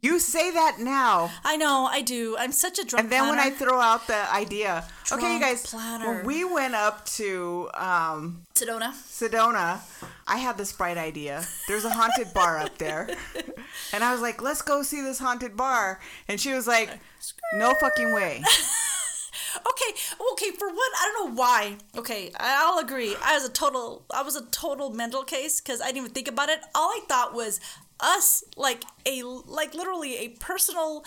[0.00, 2.36] You say that now, I know, I do.
[2.38, 3.02] I'm such a drunk.
[3.02, 6.06] and then when I throw out the idea, okay, you Drunk guys, planner.
[6.06, 8.92] when we went up to um, Sedona.
[8.94, 9.80] Sedona,
[10.26, 11.44] I had this bright idea.
[11.68, 13.08] There's a haunted bar up there.
[13.94, 16.00] And I was like, let's go see this haunted bar.
[16.28, 16.88] And she was like,
[17.54, 18.42] no fucking way.
[19.56, 20.00] Okay,
[20.32, 20.50] okay.
[20.52, 21.76] For one, I don't know why.
[21.96, 23.14] Okay, I'll agree.
[23.22, 26.28] I was a total, I was a total mental case because I didn't even think
[26.28, 26.60] about it.
[26.74, 27.60] All I thought was
[28.00, 31.04] us, like a, like literally a personal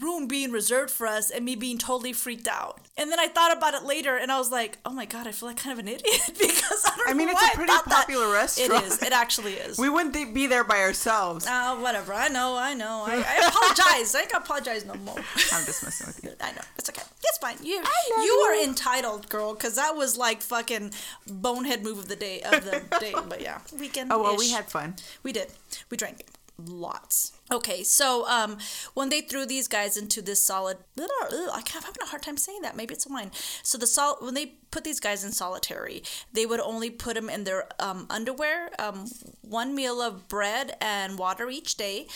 [0.00, 2.80] room being reserved for us, and me being totally freaked out.
[2.96, 5.32] And then I thought about it later, and I was like, oh my god, I
[5.32, 7.54] feel like kind of an idiot because I don't I mean, it's why a I
[7.54, 8.06] pretty thought that.
[8.06, 8.84] popular restaurant.
[8.84, 9.02] It is.
[9.02, 9.78] It actually is.
[9.84, 11.46] We wouldn't be there by ourselves.
[11.46, 12.14] Uh, whatever.
[12.14, 12.56] I know.
[12.56, 13.04] I know.
[13.06, 14.14] I, I apologize.
[14.14, 15.18] I ain't gonna apologize no more.
[15.18, 16.30] I'm just messing with you.
[16.40, 16.62] I know.
[16.78, 17.02] It's okay.
[17.22, 17.56] It's fine.
[17.62, 18.32] You love you you.
[18.32, 20.92] are entitled, girl, because that was like fucking
[21.26, 23.14] bonehead move of the day of the day.
[23.28, 24.10] But yeah, weekend.
[24.12, 24.94] Oh, well, we had fun.
[25.22, 25.48] We did.
[25.90, 26.24] We drank
[26.58, 27.32] lots.
[27.52, 28.56] Okay, so um,
[28.94, 32.38] when they threw these guys into this solid, ugh, I am having a hard time
[32.38, 32.74] saying that.
[32.74, 33.30] Maybe it's a wine.
[33.62, 37.28] So the sol when they put these guys in solitary, they would only put them
[37.28, 39.10] in their um, underwear, um,
[39.42, 42.06] one meal of bread and water each day.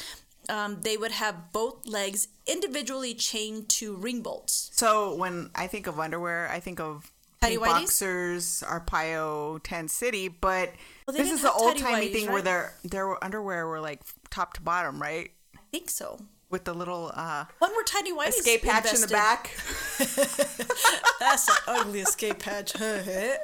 [0.49, 4.71] Um, they would have both legs individually chained to ring bolts.
[4.73, 7.13] So when I think of underwear, I think of
[7.43, 7.81] Tidy pink whities?
[7.83, 10.73] boxers, Arpaio, Tent City, but
[11.09, 14.61] Well, this is the old timey thing where their their underwear were like top to
[14.61, 15.31] bottom, right?
[15.57, 16.21] I think so.
[16.51, 19.51] With the little uh, When were Tidy Whities escape hatch in the back.
[21.19, 22.73] That's an ugly escape hatch.
[22.75, 23.39] Fucker,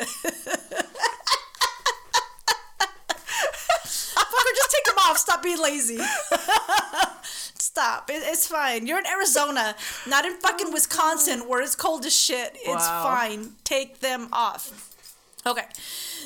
[4.56, 5.16] just take them off.
[5.16, 5.98] Stop being lazy.
[7.22, 8.10] Stop.
[8.10, 8.86] It, it's fine.
[8.86, 9.74] You're in Arizona,
[10.06, 12.52] not in fucking Wisconsin where it's cold as shit.
[12.56, 13.04] It's Wow.
[13.04, 13.52] fine.
[13.64, 14.90] Take them off.
[15.46, 15.64] Okay.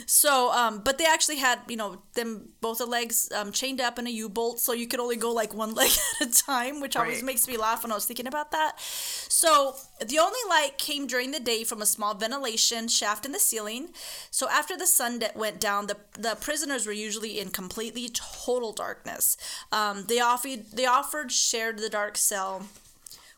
[0.06, 3.98] So, um, but they actually had, you know, them both the legs um, chained up
[3.98, 5.90] in a U-bolt, so you could only go like one leg
[6.20, 8.80] at a time, which always makes me laugh when I was thinking about that.
[8.80, 13.38] So, the only light came during the day from a small ventilation shaft in the
[13.38, 13.90] ceiling.
[14.30, 19.36] So, after the sun went down, the the prisoners were usually in completely total darkness.
[19.72, 22.66] Um, they offered they offered shared the dark cell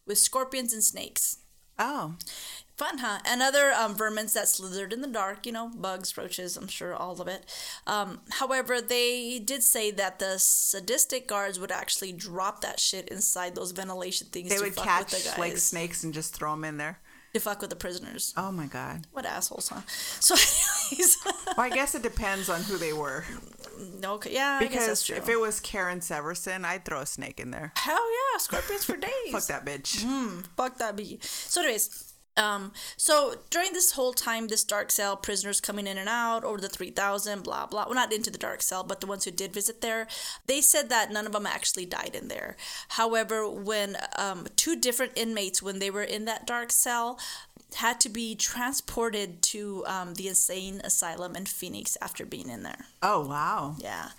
[0.06, 1.38] with scorpions and snakes.
[1.78, 2.16] Oh,
[2.80, 3.18] Fun, huh?
[3.26, 6.94] And other um, vermins that slithered in the dark, you know, bugs, roaches, I'm sure
[6.94, 7.44] all of it.
[7.86, 13.54] Um, however, they did say that the sadistic guards would actually drop that shit inside
[13.54, 16.64] those ventilation things they would fuck catch with the like snakes and just throw them
[16.64, 17.00] in there.
[17.34, 18.32] to fuck with the prisoners.
[18.34, 19.06] Oh my god.
[19.12, 19.82] What assholes, huh?
[20.20, 23.26] So, anyways, Well, I guess it depends on who they were.
[24.02, 27.40] okay, yeah, I guess that's Because if it was Karen Severson, I'd throw a snake
[27.40, 27.74] in there.
[27.76, 29.32] Hell yeah, scorpions for days.
[29.32, 30.46] Fuck that bitch.
[30.56, 31.18] Fuck that bee.
[31.20, 36.08] So, anyways, um, so during this whole time, this dark cell, prisoners coming in and
[36.08, 37.84] out over the 3,000, blah, blah.
[37.86, 40.06] Well, not into the dark cell, but the ones who did visit there,
[40.46, 42.56] they said that none of them actually died in there.
[42.90, 47.18] However, when um, two different inmates, when they were in that dark cell,
[47.74, 52.86] had to be transported to um, the insane asylum in Phoenix after being in there.
[53.02, 53.76] Oh wow.
[53.78, 54.10] Yeah.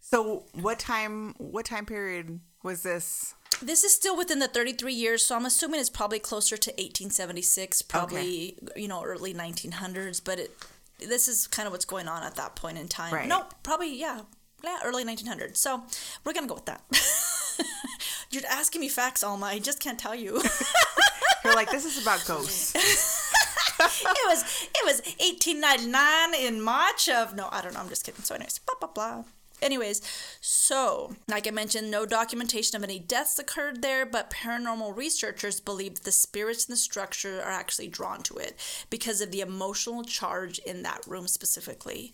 [0.00, 1.34] So what time?
[1.38, 3.34] What time period was this?
[3.60, 7.82] This is still within the 33 years, so I'm assuming it's probably closer to 1876,
[7.82, 10.20] probably you know early 1900s.
[10.22, 10.52] But it
[10.98, 13.12] this is kind of what's going on at that point in time.
[13.12, 13.28] Right.
[13.28, 14.22] No, probably yeah,
[14.62, 15.56] yeah, early 1900s.
[15.56, 15.82] So
[16.24, 16.82] we're gonna go with that.
[18.30, 19.46] You're asking me facts, Alma.
[19.46, 20.42] I just can't tell you.
[21.44, 22.74] You're like, this is about ghosts.
[22.74, 27.80] it was it was 1899 in March of no, I don't know.
[27.80, 28.22] I'm just kidding.
[28.22, 29.24] So anyways, blah blah blah.
[29.60, 30.02] Anyways,
[30.40, 35.96] so like I mentioned, no documentation of any deaths occurred there, but paranormal researchers believe
[35.96, 40.04] that the spirits in the structure are actually drawn to it because of the emotional
[40.04, 42.12] charge in that room specifically.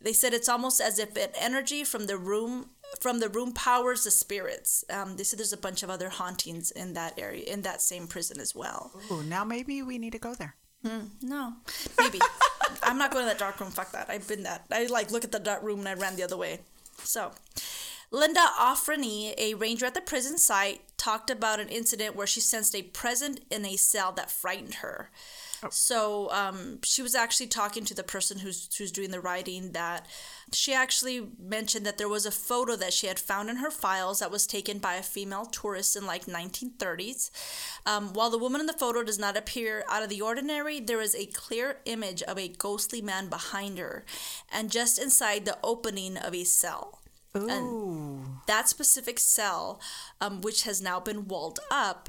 [0.00, 2.70] They said it's almost as if an energy from the room
[3.00, 4.84] from the room powers the spirits.
[4.88, 8.06] Um, they said there's a bunch of other hauntings in that area in that same
[8.06, 8.92] prison as well.
[9.10, 10.54] Ooh, now maybe we need to go there.
[11.20, 11.54] No,
[11.98, 12.20] maybe.
[12.82, 13.70] I'm not going to that dark room.
[13.70, 14.08] Fuck that.
[14.08, 14.66] I've been that.
[14.70, 16.60] I like look at the dark room and I ran the other way.
[17.02, 17.32] So,
[18.10, 22.74] Linda Offeney, a ranger at the prison site, talked about an incident where she sensed
[22.74, 25.10] a present in a cell that frightened her.
[25.70, 30.06] So um, she was actually talking to the person who's who's doing the writing that
[30.52, 34.20] she actually mentioned that there was a photo that she had found in her files
[34.20, 37.30] that was taken by a female tourist in like 1930s.
[37.84, 41.00] Um, while the woman in the photo does not appear out of the ordinary, there
[41.00, 44.04] is a clear image of a ghostly man behind her,
[44.52, 47.00] and just inside the opening of a cell.
[47.36, 48.24] Ooh.
[48.46, 49.80] That specific cell,
[50.20, 52.08] um, which has now been walled up,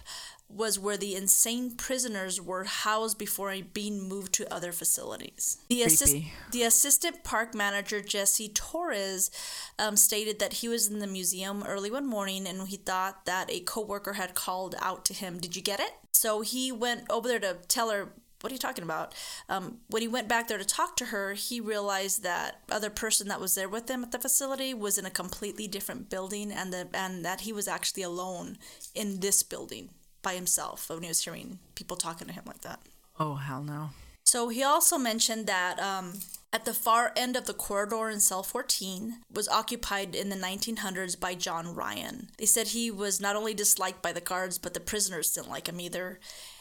[0.50, 5.58] was where the insane prisoners were housed before being moved to other facilities.
[5.70, 6.18] The, assist-
[6.52, 9.30] the assistant park manager, Jesse Torres,
[9.78, 13.52] um, stated that he was in the museum early one morning and he thought that
[13.52, 15.92] a coworker had called out to him, Did you get it?
[16.14, 19.14] So he went over there to tell her, what are you talking about?
[19.50, 23.28] Um, when he went back there to talk to her, he realized that other person
[23.30, 26.72] that was there with him at the facility was in a completely different building, and
[26.72, 28.58] the, and that he was actually alone
[28.94, 29.90] in this building
[30.28, 32.82] by himself when he was hearing people talking to him like that.
[33.18, 33.92] Oh hell no.
[34.26, 36.20] So he also mentioned that um,
[36.52, 41.18] at the far end of the corridor in cell 14 was occupied in the 1900s
[41.18, 42.28] by John Ryan.
[42.38, 45.70] They said he was not only disliked by the guards, but the prisoners didn't like
[45.70, 46.20] him either.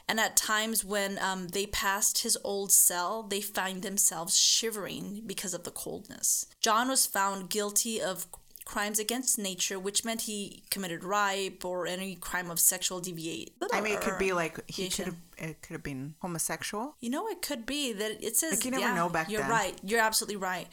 [0.08, 5.54] And at times when um, they passed his old cell, they find themselves shivering because
[5.54, 6.46] of the coldness.
[6.60, 8.28] John was found guilty of
[8.66, 13.54] crimes against nature, which meant he committed rape or any crime of sexual deviate.
[13.72, 15.16] I mean, it could be like he could have.
[15.38, 16.96] It could have been homosexual.
[17.00, 18.52] You know, it could be that it says.
[18.56, 19.50] Like, you never yeah, know back You're then.
[19.50, 19.74] right.
[19.82, 20.66] You're absolutely right.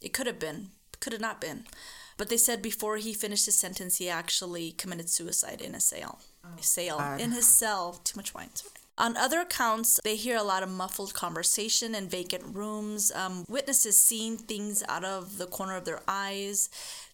[0.00, 0.68] It could have been.
[1.00, 1.64] Could have not been.
[2.18, 6.20] But they said before he finished his sentence, he actually committed suicide in a cell.
[6.58, 7.20] a cell Oh, God.
[7.20, 8.00] in his cell.
[8.04, 8.50] Too much wine.
[8.54, 8.72] Sorry.
[8.98, 13.10] On other accounts, they hear a lot of muffled conversation in vacant rooms.
[13.12, 16.68] Um, witnesses seeing things out of the corner of their eyes.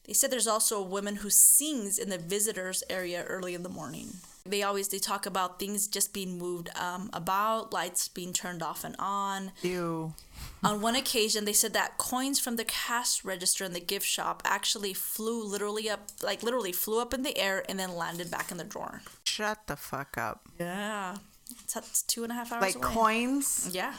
[0.07, 3.69] They said there's also a woman who sings in the visitors area early in the
[3.69, 4.15] morning.
[4.45, 8.85] They always they talk about things just being moved um, about, lights being turned off
[8.85, 9.51] and on.
[9.63, 10.15] Ew.
[10.63, 14.43] On one occasion, they said that coins from the cash register in the gift shop
[14.45, 18.53] actually flew literally up, like literally flew up in the air and then landed back
[18.53, 19.03] in the drawer.
[19.25, 20.43] Shut the fuck up.
[20.61, 21.17] Yeah,
[21.51, 22.95] it's, that's two and a half hours Like away.
[22.95, 23.69] coins?
[23.73, 23.95] Yeah.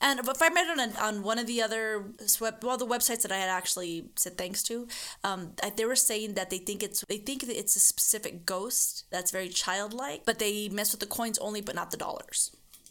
[0.00, 2.04] And if I read on, on one of the other
[2.40, 4.86] web, well, the websites that I had actually said thanks to,
[5.24, 9.30] um, they were saying that they think it's they think it's a specific ghost that's
[9.30, 12.50] very childlike, but they mess with the coins only, but not the dollars.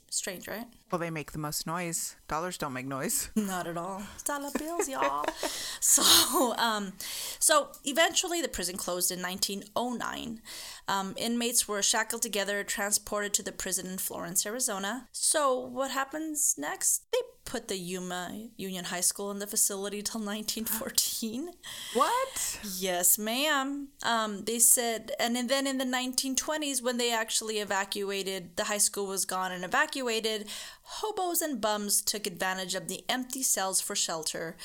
[0.09, 0.67] Strange, right?
[0.91, 2.15] Well, they make the most noise.
[2.27, 3.29] Dollars don't make noise.
[3.35, 4.03] Not at all.
[4.23, 5.25] Dollar bills, y'all.
[5.81, 6.93] so, um,
[7.39, 10.41] so eventually the prison closed in 1909.
[10.87, 15.09] Um, inmates were shackled together, transported to the prison in Florence, Arizona.
[15.11, 17.03] So, what happens next?
[17.11, 21.51] They put the Yuma Union High School in the facility till 1914.
[21.93, 22.59] What?
[22.77, 23.89] Yes, ma'am.
[24.03, 29.07] Um, they said, and then in the 1920s, when they actually evacuated, the high school
[29.07, 30.47] was gone and evacuated,
[30.87, 34.55] hobos and bums took advantage of the empty cells for shelter.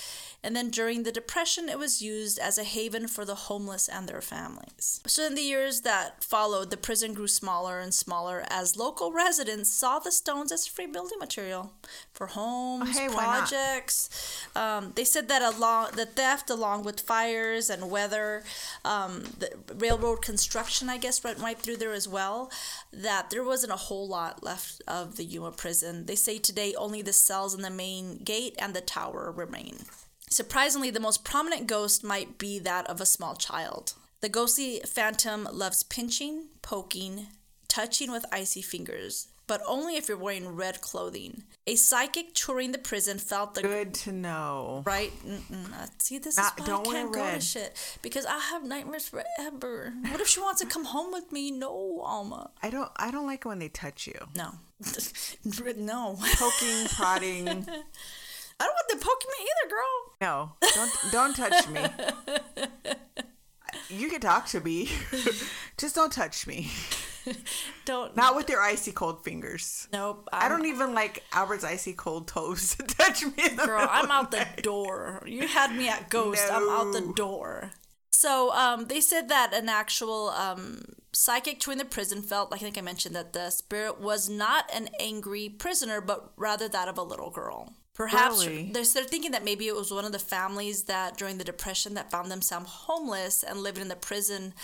[0.43, 4.09] And then during the Depression, it was used as a haven for the homeless and
[4.09, 5.01] their families.
[5.07, 9.71] So, in the years that followed, the prison grew smaller and smaller as local residents
[9.71, 11.73] saw the stones as free building material
[12.13, 13.49] for homes, hey, why not?
[13.49, 14.47] projects.
[14.55, 18.43] Um, they said that along the theft, along with fires and weather,
[18.85, 22.51] um, the railroad construction, I guess, went right through there as well.
[22.93, 26.07] That there wasn't a whole lot left of the Yuma prison.
[26.11, 29.77] They say today only the cells in the main gate and the tower remain.
[30.29, 33.93] Surprisingly, the most prominent ghost might be that of a small child.
[34.21, 37.29] The ghostly phantom loves pinching, poking,
[37.69, 41.43] touching with icy fingers, but only if you're wearing red clothing.
[41.67, 44.83] A psychic touring the prison felt the Good to know.
[44.87, 45.13] right.
[45.27, 45.73] Mm-mm.
[45.75, 47.43] Uh, See, this Not- is why don't I wear can't go to red.
[47.43, 49.93] shit because I have nightmares forever.
[50.09, 51.51] What if she wants to come home with me?
[51.51, 52.51] No, Alma.
[52.63, 54.19] I don't I don't like it when they touch you.
[54.37, 54.53] No,
[55.77, 56.17] no.
[56.39, 57.49] Poking, prodding.
[58.61, 59.99] I don't want them poking me either, girl.
[60.21, 60.53] No.
[60.77, 61.83] Don't don't touch me.
[63.89, 64.89] You can talk to me.
[65.77, 66.71] Just don't touch me.
[67.85, 68.17] Don't.
[68.17, 69.89] Not with your icy cold fingers.
[69.93, 70.29] Nope.
[70.33, 73.87] I I'm- don't even like Albert's icy cold toes to touch me in the Girl,
[73.91, 75.23] I'm out the door.
[75.27, 76.43] You had me at ghost.
[76.51, 77.73] I'm out the door.
[78.11, 82.65] So um, they said that an actual um, psychic touring the prison felt, like I
[82.65, 86.99] think I mentioned, that the spirit was not an angry prisoner, but rather that of
[86.99, 87.73] a little girl.
[87.95, 88.71] Perhaps Really?
[88.73, 91.95] they're, they're thinking that maybe it was one of the families that during the depression
[91.95, 94.55] that found themselves homeless and living in the prison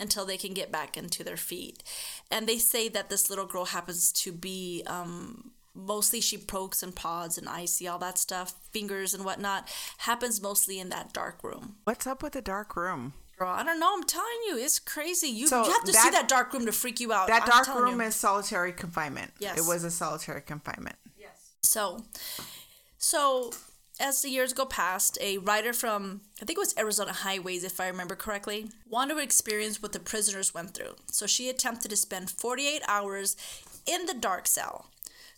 [0.00, 1.82] until they can get back into their feet.
[2.30, 6.94] And they say that this little girl happens to be um, mostly she pokes and
[6.94, 9.68] pods and icy, all that stuff, fingers and whatnot,
[9.98, 11.76] happens mostly in that dark room.
[11.84, 13.12] What's up with the dark room?
[13.38, 13.92] Girl, I don't know.
[13.92, 15.26] I'm telling you, it's crazy.
[15.28, 17.26] You, So you have to see that- that dark room to freak you out.
[17.26, 18.06] That I'm dark room you.
[18.06, 19.32] is solitary confinement.
[19.40, 19.58] Yes.
[19.58, 20.96] It was a solitary confinement.
[21.18, 21.30] Yes.
[21.62, 22.04] So,
[22.98, 23.50] so
[24.00, 27.80] as the years go past, a writer from I think it was Arizona Highways, if
[27.80, 30.96] I remember correctly, wanted to experience what the prisoners went through.
[31.06, 33.36] So she attempted to spend 48 hours
[33.86, 34.86] in the dark cell.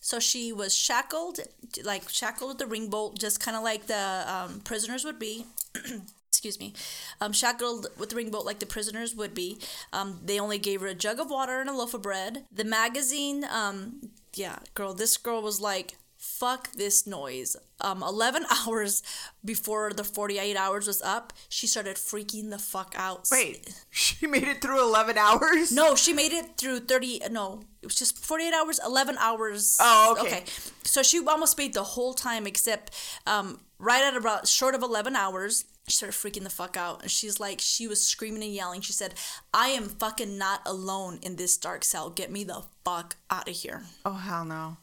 [0.01, 1.41] So she was shackled,
[1.83, 5.47] like shackled with the ring bolt, just kind of like the um, prisoners would be.
[6.29, 6.75] excuse me,
[7.21, 9.59] um, shackled with the ring bolt like the prisoners would be.
[9.93, 12.45] Um, they only gave her a jug of water and a loaf of bread.
[12.53, 15.97] The magazine, um, yeah, girl, this girl was like,
[16.27, 17.57] fuck this noise.
[17.81, 19.03] Um, 11 hours
[19.45, 23.29] before the 48 hours was up, she started freaking the fuck out.
[23.31, 25.73] Wait, she made it through 11 hours?
[25.73, 27.23] No, she made it through 30.
[27.31, 29.79] No, it was just 48 hours, 11 hours.
[29.81, 30.45] Oh, okay.
[30.85, 32.91] So she almost made the whole time, except
[33.27, 35.65] um, right at about short of 11 hours.
[35.89, 37.03] She started freaking the fuck out.
[37.03, 38.81] And she's like, she was screaming and yelling.
[38.81, 39.15] She said,
[39.55, 42.11] I am fucking not alone in this dark cell.
[42.11, 43.85] Get me the fuck out of here.
[44.05, 44.79] Oh, hell no.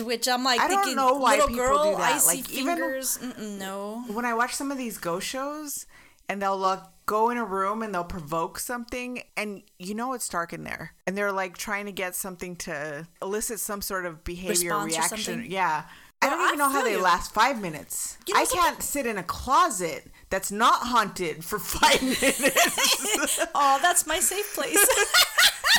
[0.00, 2.12] Which I'm like, I don't thinking, know why little people girl, do that.
[2.14, 3.18] icy Like, even- fingers.
[3.18, 4.04] Mm-mm, no.
[4.08, 5.86] When I watch some of these ghost shows
[6.28, 10.28] and they'll like, go in a room and they'll provoke something and you know it's
[10.28, 14.22] dark in there and they're like trying to get something to elicit some sort of
[14.22, 15.46] behavior Response reaction.
[15.48, 15.82] Yeah.
[16.22, 17.02] I don't even know how they you.
[17.02, 18.16] last five minutes.
[18.28, 23.40] You know I can't sit in a closet that's not haunted for five minutes.
[23.54, 24.78] Oh, that's my safe place.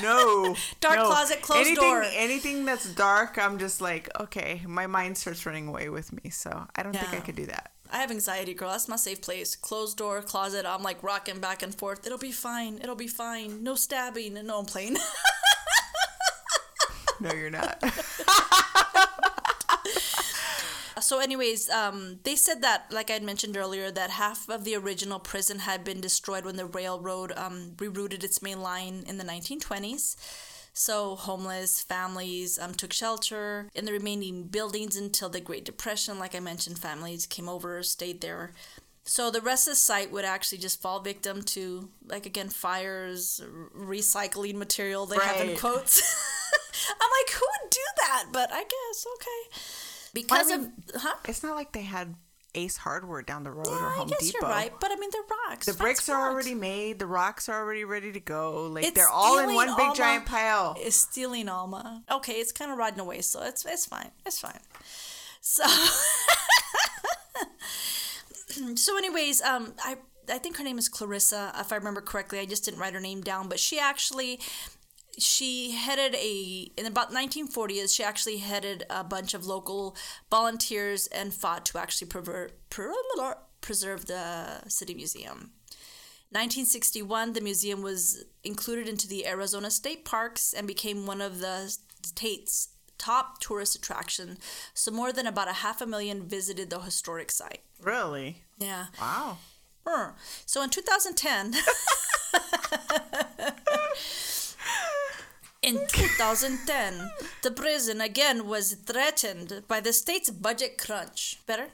[0.02, 0.56] No.
[0.80, 1.08] Dark no.
[1.08, 2.04] closet, closed anything, door.
[2.04, 6.30] Anything that's dark, I'm just like, okay, my mind starts running away with me.
[6.30, 7.72] So I don't think I could do that.
[7.94, 8.70] I have anxiety, girl.
[8.72, 9.56] That's my safe place.
[9.56, 10.66] Closed door, closet.
[10.66, 12.06] I'm like rocking back and forth.
[12.06, 12.80] It'll be fine.
[12.82, 13.64] It'll be fine.
[13.64, 14.34] No stabbing.
[14.46, 14.98] No, I'm playing.
[17.22, 17.78] No, you're not.
[21.00, 24.64] so So, anyways, um, they said that, like I had mentioned earlier, that half of
[24.64, 29.18] the original prison had been destroyed when the railroad um, rerouted its main line in
[29.18, 30.16] the 1920s.
[30.74, 36.18] So, homeless families um, took shelter in the remaining buildings until the Great Depression.
[36.18, 38.54] Like I mentioned, families came over, stayed there.
[39.04, 43.42] So the rest of the site would actually just fall victim to, like again, fires,
[43.76, 45.06] recycling material.
[45.06, 46.02] They have in quotes.
[46.90, 48.26] I'm like, who would do that?
[48.32, 49.60] But I guess okay,
[50.14, 51.14] because mean, of huh?
[51.28, 52.16] It's not like they had
[52.54, 54.40] Ace Hardware down the road Yeah, or I Home guess Depot.
[54.42, 54.74] you're right.
[54.80, 55.66] But I mean, they're rocks.
[55.68, 56.34] The bricks are rocks.
[56.34, 57.00] already made.
[57.00, 58.68] The rocks are already ready to go.
[58.68, 59.96] Like It's they're all in one big Alma.
[59.96, 60.76] giant pile.
[60.80, 62.04] It's stealing Alma.
[62.12, 64.12] Okay, it's kind of rotting away, so it's it's fine.
[64.26, 64.60] It's fine.
[65.40, 65.64] So,
[68.76, 69.98] so anyways, um, I
[70.32, 72.40] I think her name is Clarissa, if I remember correctly.
[72.40, 74.40] I just didn't write her name down, but she actually
[75.18, 79.96] she headed a in about 1940s she actually headed a bunch of local
[80.30, 82.94] volunteers and fought to actually prever- per-
[83.62, 85.52] preserve the city museum.
[86.34, 91.78] 1961 the museum was included into the arizona state parks and became one of the
[92.04, 94.38] state's top tourist attraction.
[94.74, 97.62] So more than about a half a million visited the historic site.
[97.82, 98.44] Really?
[98.60, 98.86] yeah.
[99.00, 99.38] Wow.
[100.46, 101.54] So in 2010,
[105.62, 107.12] in 2010,
[107.44, 111.40] the prison again was threatened by the state's budget crunch.
[111.46, 111.68] Better.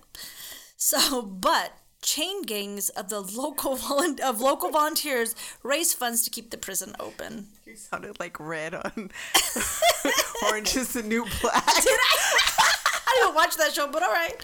[0.75, 3.73] So, but chain gangs of the local
[4.23, 7.47] of local volunteers raised funds to keep the prison open.
[7.65, 9.11] You sounded like red on
[10.45, 11.63] Orange is the New Black.
[11.65, 11.81] I
[13.21, 14.41] didn't watch that show, but all right.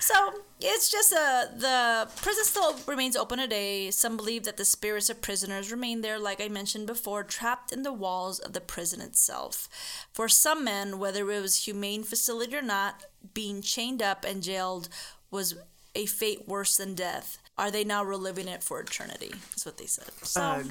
[0.00, 0.14] So
[0.60, 3.90] it's just uh, the prison still remains open today.
[3.90, 7.82] Some believe that the spirits of prisoners remain there, like I mentioned before, trapped in
[7.82, 9.68] the walls of the prison itself.
[10.12, 14.88] For some men, whether it was humane facility or not, being chained up and jailed
[15.30, 15.56] was
[15.94, 17.38] a fate worse than death.
[17.58, 19.30] Are they now reliving it for eternity?
[19.50, 20.10] That's what they said.
[20.22, 20.70] So Ugh.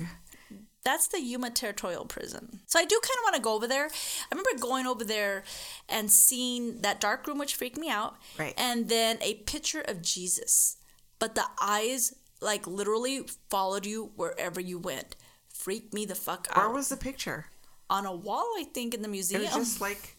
[0.84, 2.62] That's the Yuma Territorial Prison.
[2.66, 3.86] So I do kind of want to go over there.
[3.88, 5.44] I remember going over there
[5.88, 8.16] and seeing that dark room, which freaked me out.
[8.38, 8.54] Right.
[8.58, 10.78] And then a picture of Jesus,
[11.20, 15.16] but the eyes like literally followed you wherever you went.
[15.54, 16.58] Freaked me the fuck out.
[16.58, 17.48] Where was the picture?
[17.90, 19.42] On a wall, I think, in the museum.
[19.42, 20.16] It was just like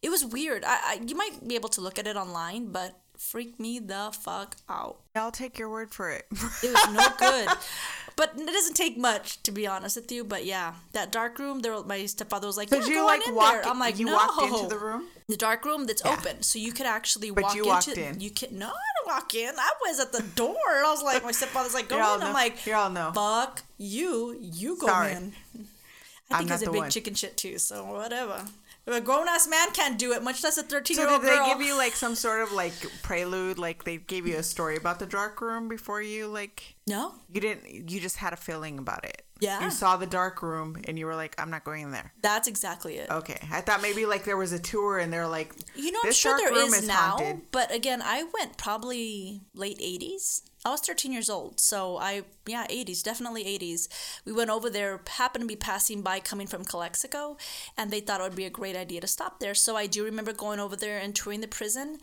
[0.00, 0.64] It was weird.
[0.64, 4.10] I, I you might be able to look at it online, but freaked me the
[4.18, 5.00] fuck out.
[5.14, 6.26] I'll take your word for it.
[6.62, 7.48] It was no good.
[8.20, 10.22] But it doesn't take much, to be honest with you.
[10.24, 11.60] But yeah, that dark room.
[11.60, 13.52] There, my stepfather was like, Did "Yeah, you go like in walk?
[13.52, 15.04] there." I'm like, you "No." walked into the room.
[15.28, 18.04] The dark room that's open, so you could actually But walk you walked into.
[18.06, 18.20] in.
[18.20, 19.52] You can no, I didn't walk in.
[19.58, 20.54] I was at the door.
[20.88, 23.10] I was like, my stepfather's like, "Go You're in." I'm no- like, you're all no.
[23.14, 24.36] Fuck you.
[24.38, 25.12] You go Sorry.
[25.12, 25.32] in.
[26.30, 26.90] I think he's a big one.
[26.90, 27.56] chicken shit too.
[27.58, 28.44] So whatever.
[28.86, 31.20] A grown ass man can't do it, much less a thirteen year old.
[31.20, 31.58] So year did they girl.
[31.58, 32.72] give you like some sort of like
[33.02, 33.58] prelude?
[33.58, 37.14] Like they gave you a story about the dark room before you like no.
[37.32, 39.22] you didn't you just had a feeling about it.
[39.40, 39.62] Yeah.
[39.64, 42.12] You saw the dark room and you were like, I'm not going in there.
[42.22, 43.10] That's exactly it.
[43.10, 43.38] Okay.
[43.50, 46.36] I thought maybe like there was a tour and they're like You know, I'm sure
[46.36, 47.42] there room is, now, haunted.
[47.50, 50.42] but again, I went probably late 80s.
[50.64, 53.88] I was 13 years old, so I, yeah, 80s, definitely 80s.
[54.26, 57.38] We went over there, happened to be passing by coming from Calexico,
[57.78, 59.54] and they thought it would be a great idea to stop there.
[59.54, 61.98] So I do remember going over there and touring the prison.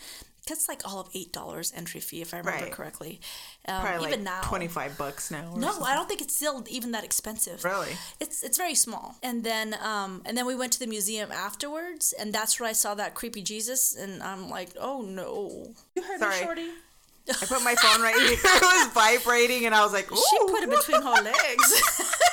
[0.49, 2.71] It's like all of $8 entry fee, if I remember Right.
[2.71, 3.19] correctly.
[3.67, 4.47] Um, Probably even like now.
[4.47, 5.53] twenty five bucks now.
[5.57, 5.83] No, something.
[5.83, 7.65] I don't think it's still even that expensive.
[7.65, 7.91] Really?
[8.21, 9.15] It's it's very small.
[9.21, 12.71] And then um and then we went to the museum afterwards, and that's where I
[12.71, 15.73] saw that creepy Jesus, and I'm like, oh no.
[15.95, 16.39] You heard Sorry.
[16.39, 16.67] me, Shorty?
[17.29, 18.31] I put my phone right here.
[18.43, 20.15] it was vibrating and I was like, Ooh.
[20.15, 22.13] She put it between her legs.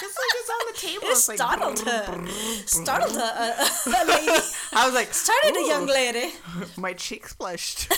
[0.00, 1.08] It's like it's on the table.
[1.08, 2.18] it It's like startled brrr, her.
[2.18, 2.68] brrr.
[2.68, 4.40] Startled her, uh, a lady.
[4.72, 6.32] I was like, Started a young lady.
[6.76, 7.88] My cheeks flushed.
[7.90, 7.96] I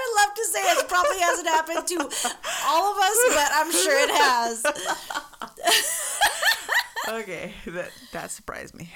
[0.00, 1.98] would love to say it probably hasn't happened to
[2.66, 4.64] all of us, but I'm sure it has.
[7.08, 8.90] okay, that that surprised me.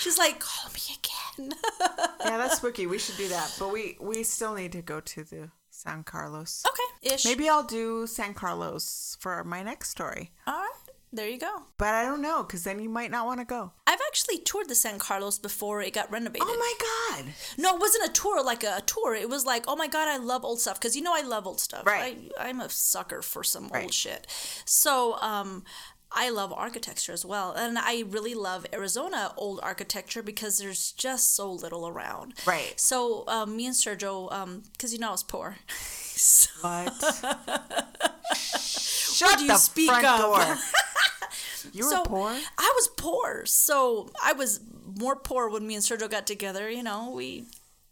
[0.00, 1.52] She's like, call me again.
[2.22, 2.86] Yeah, that's spooky.
[2.86, 6.62] We should do that, but we we still need to go to the San Carlos.
[6.68, 7.24] okay, ish.
[7.24, 10.70] Maybe I'll do San Carlos for my next story, All right,
[11.12, 11.62] there you go.
[11.78, 13.72] but I don't know because then you might not want to go.
[13.86, 16.46] I've actually toured the San Carlos before it got renovated.
[16.48, 16.74] Oh my
[17.24, 17.32] god!
[17.56, 19.14] No, it wasn't a tour like a tour.
[19.14, 21.46] It was like, oh my god, I love old stuff because you know I love
[21.46, 21.86] old stuff.
[21.86, 22.18] Right.
[22.38, 24.26] I, I'm a sucker for some old shit.
[24.66, 25.64] So, um,
[26.12, 31.34] I love architecture as well, and I really love Arizona old architecture because there's just
[31.36, 32.34] so little around.
[32.46, 32.74] Right.
[32.78, 34.28] So, um, me and Sergio,
[34.72, 35.56] because you know I was poor.
[35.68, 36.92] so, What?
[38.58, 40.20] Shut do the you speak front of?
[40.20, 40.56] door.
[41.72, 42.30] You were so poor?
[42.30, 43.44] I was poor.
[43.44, 44.60] So I was
[44.98, 46.70] more poor when me and Sergio got together.
[46.70, 47.44] You know, we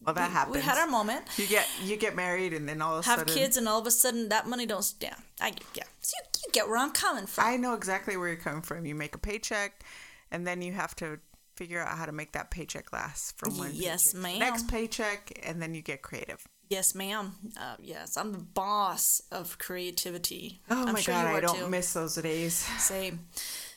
[0.04, 0.56] Well, that happens.
[0.56, 3.18] we had our moment, You get you get married and then all of a have
[3.20, 5.16] sudden kids, and all of a sudden that money don't stand.
[5.40, 5.84] I yeah.
[6.00, 7.44] So you, you get where I'm coming from.
[7.44, 8.86] I know exactly where you're coming from.
[8.86, 9.82] You make a paycheck,
[10.30, 11.18] and then you have to
[11.56, 14.38] figure out how to make that paycheck last from one Yes, paycheck ma'am.
[14.38, 16.46] next paycheck, and then you get creative.
[16.70, 17.32] yes, ma'am.
[17.60, 20.60] Uh, yes, I'm the boss of creativity.
[20.70, 21.68] Oh I'm my sure god, I don't too.
[21.68, 22.54] miss those days.
[22.78, 23.26] Same.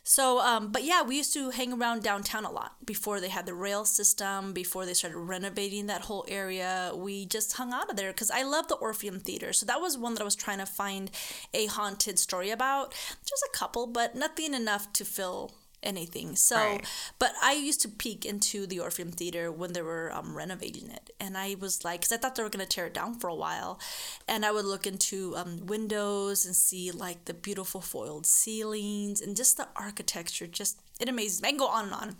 [0.03, 3.45] So, um, but yeah, we used to hang around downtown a lot before they had
[3.45, 6.91] the rail system, before they started renovating that whole area.
[6.95, 9.53] We just hung out of there because I love the Orpheum Theater.
[9.53, 11.11] So that was one that I was trying to find
[11.53, 12.91] a haunted story about.
[12.91, 15.51] There's a couple, but nothing enough to fill
[15.83, 16.35] anything.
[16.35, 16.85] So, Right.
[17.19, 21.13] but I used to peek into the Orpheum Theater when they were um, renovating it,
[21.19, 23.35] and I was like, because I thought they were gonna tear it down for a
[23.35, 23.79] while,
[24.27, 29.35] and I would look into um, windows and see like the beautiful foiled ceilings and
[29.35, 30.47] just the architecture.
[30.47, 31.47] Just it amazes me.
[31.47, 32.15] I can go on and on.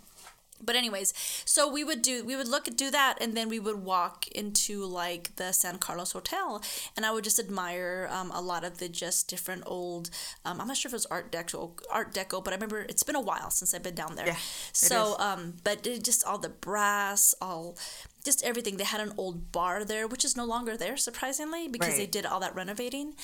[0.62, 1.12] But anyways,
[1.44, 4.28] so we would do we would look at do that and then we would walk
[4.28, 6.62] into like the San Carlos Hotel
[6.96, 10.10] and I would just admire um, a lot of the just different old
[10.44, 13.02] um, I'm not sure if it was Art Deco Art Deco but I remember it's
[13.02, 14.26] been a while since I've been down there.
[14.26, 14.36] Yeah,
[14.72, 17.76] so um but it just all the brass all
[18.24, 21.96] just everything they had an old bar there which is no longer there surprisingly because
[21.96, 23.14] they did all that renovating.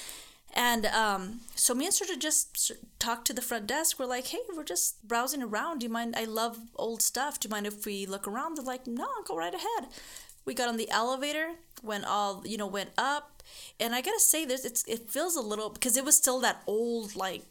[0.54, 3.98] And um, so me and Sergio just talked to the front desk.
[3.98, 5.80] We're like, hey, we're just browsing around.
[5.80, 6.14] Do you mind?
[6.16, 7.38] I love old stuff.
[7.38, 8.56] Do you mind if we look around?
[8.56, 9.90] They're like, no, go right ahead.
[10.44, 11.50] We got on the elevator,
[11.82, 13.42] went all, you know, went up.
[13.78, 16.62] And I gotta say, this it's it feels a little because it was still that
[16.66, 17.42] old like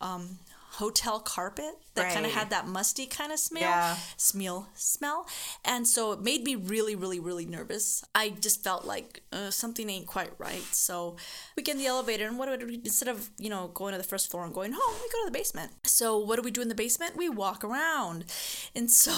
[0.00, 0.38] um,
[0.74, 3.96] hotel carpet that kind of had that musty kind of smell Yeah.
[4.16, 5.26] smell smell.
[5.64, 8.04] And so it made me really really really nervous.
[8.14, 10.62] I just felt like uh, something ain't quite right.
[10.72, 11.16] So
[11.56, 13.98] we get in the elevator and what do we instead of you know going to
[13.98, 15.72] the first floor and going home we go to the basement.
[15.84, 17.16] So what do we do in the basement?
[17.16, 18.24] We walk around.
[18.74, 19.12] And so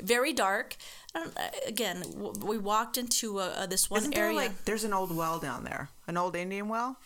[0.00, 0.76] very dark.
[1.14, 1.32] Um,
[1.66, 2.04] again
[2.40, 4.36] we walked into uh, uh, this one Isn't there area.
[4.36, 6.96] like there's an old well down there, an old Indian well?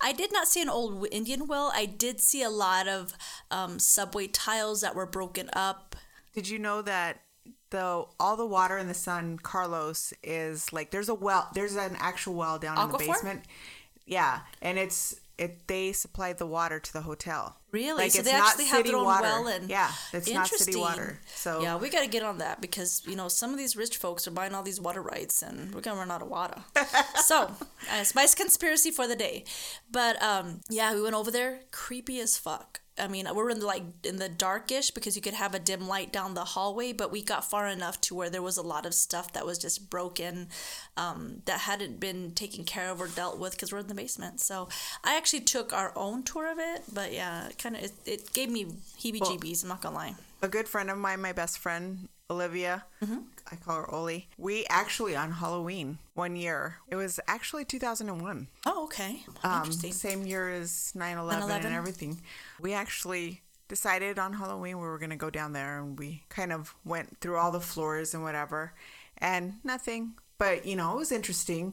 [0.00, 1.72] I did not see an old Indian well.
[1.74, 3.14] I did see a lot of
[3.50, 5.96] um, subway tiles that were broken up.
[6.32, 7.20] Did you know that
[7.70, 11.96] the all the water in the San Carlos is like there's a well, there's an
[11.98, 13.44] actual well down in the basement.
[14.06, 17.56] Yeah, and it's it they supply the water to the hotel.
[17.74, 18.04] Really?
[18.04, 19.22] Like so it's they not actually have city their own water.
[19.24, 21.18] well and yeah, it's not city water.
[21.26, 23.96] So yeah, we got to get on that because you know some of these rich
[23.96, 26.62] folks are buying all these water rights and we're gonna run out of water.
[27.24, 29.42] so uh, it's my conspiracy for the day.
[29.90, 32.80] But um, yeah, we went over there, creepy as fuck.
[32.96, 35.88] I mean, we're in the, like in the darkish because you could have a dim
[35.88, 38.86] light down the hallway, but we got far enough to where there was a lot
[38.86, 40.48] of stuff that was just broken,
[40.96, 44.40] um, that hadn't been taken care of or dealt with because we're in the basement.
[44.40, 44.68] So
[45.02, 48.48] I actually took our own tour of it, but yeah, kind of it, it gave
[48.48, 48.66] me
[49.00, 49.64] heebie-jeebies.
[49.64, 50.14] I'm not gonna lie.
[50.40, 53.18] a good friend of mine, my best friend Olivia, Mm-hmm.
[53.52, 54.28] I call her Oli.
[54.38, 56.76] We actually on Halloween one year.
[56.88, 58.48] It was actually 2001.
[58.64, 59.92] Oh, okay, um, interesting.
[59.92, 61.64] same year as 9-11, 9/11.
[61.66, 62.20] and everything
[62.60, 66.52] we actually decided on halloween we were going to go down there and we kind
[66.52, 68.74] of went through all the floors and whatever
[69.18, 71.72] and nothing but you know it was interesting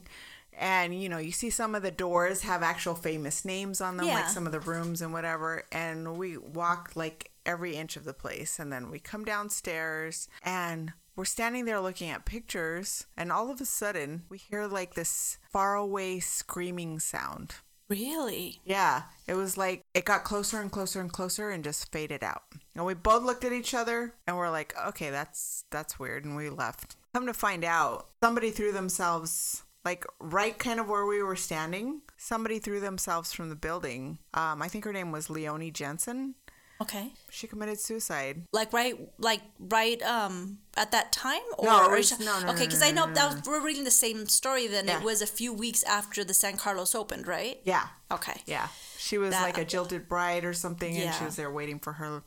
[0.58, 4.06] and you know you see some of the doors have actual famous names on them
[4.06, 8.12] like some of the rooms and whatever and we walked like every inch of the
[8.14, 13.50] place and then we come downstairs and we're standing there looking at pictures and all
[13.50, 17.56] of a sudden we hear like this faraway screaming sound
[17.88, 18.60] Really?
[18.64, 22.42] yeah, it was like it got closer and closer and closer and just faded out.
[22.74, 26.34] And we both looked at each other and we're like, "Okay, that's that's weird," and
[26.34, 26.96] we left.
[27.12, 32.00] Come to find out, somebody threw themselves like right kind of where we were standing.
[32.16, 34.16] Somebody threw themselves from the building.
[34.32, 36.36] Um, I think her name was Leonie Jensen.
[36.82, 37.12] Okay.
[37.30, 38.42] She committed suicide.
[38.52, 42.46] Like right, like right, um, at that time, or No, or was- is- no, no,
[42.46, 44.66] no, okay, because no, I know no, that was, we're reading the same story.
[44.66, 44.98] Then Yeah.
[44.98, 47.60] it was a few weeks after the San Carlos opened, right?
[47.64, 48.42] Yeah, Okay.
[48.46, 48.68] yeah.
[48.98, 51.94] She was That- like a jilted bride or something, and she was there waiting for
[51.94, 52.22] her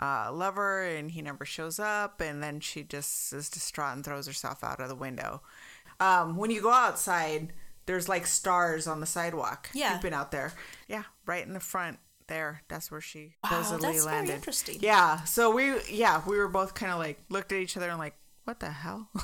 [0.00, 4.26] uh, lover, and he never shows up, and then she just is distraught and throws
[4.26, 5.42] herself out of the window.
[6.00, 7.52] Um, when you go outside,
[7.86, 9.68] there's like stars on the sidewalk.
[9.74, 9.92] Yeah.
[9.92, 10.54] You've been out there.
[10.88, 12.62] Yeah, right in the front there.
[12.68, 14.34] That's where she Wow, supposedly that's very landed.
[14.34, 14.78] interesting.
[14.80, 15.24] Yeah.
[15.24, 18.14] So we, yeah, we were both kind of like looked at each other and like,
[18.44, 19.08] what the hell?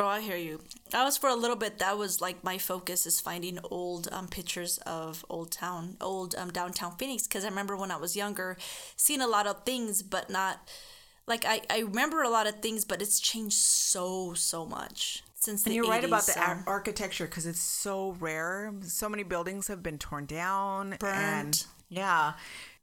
[0.00, 0.60] Oh, I hear you.
[0.92, 1.80] That was for a little bit.
[1.80, 6.50] That was like my focus is finding old um, pictures of old town, old um,
[6.52, 7.26] downtown Phoenix.
[7.26, 8.56] Because I remember when I was younger,
[8.94, 10.70] seeing a lot of things, but not
[11.26, 15.64] like I, I remember a lot of things, but it's changed so so much since
[15.64, 18.72] the And you're right about 80s, the ar- architecture because it's so rare.
[18.82, 20.96] So many buildings have been torn down.
[21.00, 21.16] Burned.
[21.16, 22.34] And yeah.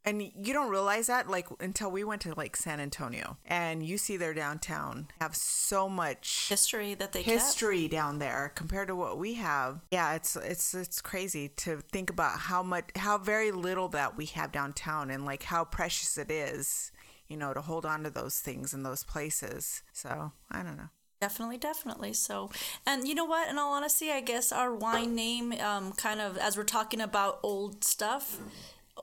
[0.08, 3.98] And you don't realize that like until we went to like San Antonio and you
[3.98, 7.92] see their downtown have so much history that they history kept.
[7.92, 9.82] down there compared to what we have.
[9.90, 14.28] Yeah, it's it's it's crazy to think about how much how very little that we
[14.28, 16.92] have downtown and like how precious it is,
[17.28, 19.82] you know, to hold on to those things in those places.
[19.92, 20.90] So, I don't know.
[21.22, 22.14] Definitely, definitely.
[22.14, 22.52] So,
[22.86, 23.50] and you know what?
[23.50, 27.40] In all honesty, I guess our wine name, um, kind of as we're talking about
[27.42, 28.38] old stuff,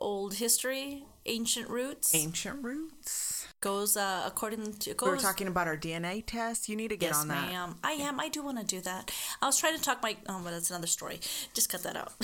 [0.03, 3.47] old history, ancient roots, Ancient roots.
[3.61, 5.07] goes uh, according to goes.
[5.07, 6.69] We were talking about our DNA test.
[6.69, 7.45] You need to get Yes, on that.
[7.45, 7.75] Yes, ma'am.
[7.85, 8.21] I am.
[8.21, 9.11] I do want to do that.
[9.41, 10.17] I was trying to talk my.
[10.29, 11.21] Oh, but that's another story.
[11.55, 12.13] Just cut that out.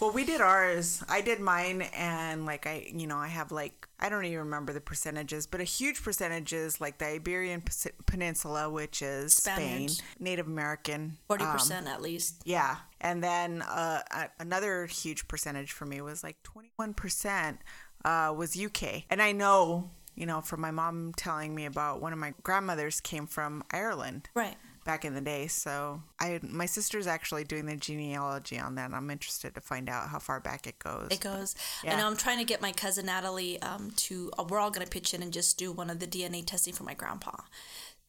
[0.00, 1.04] Well, we did ours.
[1.10, 4.72] I did mine, and like I, you know, I have like I don't even remember
[4.72, 7.62] the percentages, but a huge percentage is like the Iberian
[8.06, 9.98] Peninsula, which is Spaniards.
[9.98, 12.42] Spain, Native American, Forty um, percent at least.
[12.46, 14.00] Yeah, and then uh,
[14.38, 17.58] another huge percentage for me was like twenty one percent
[18.04, 19.90] uh, was UK, and I know.
[20.16, 24.28] You know, from my mom telling me about one of my grandmothers came from Ireland
[24.34, 24.56] Right.
[24.90, 25.46] Back in the day.
[25.46, 28.86] So I, my sister's actually doing the genealogy on that.
[28.86, 31.06] And I'm interested to find out how far back it goes.
[31.12, 31.54] It goes.
[31.84, 31.94] Yeah.
[31.94, 34.32] I know I'm trying to get my cousin Natalie um, to.
[34.36, 36.82] Uh, we're all gonna pitch in and just do one of the DNA testing for
[36.82, 37.36] my grandpa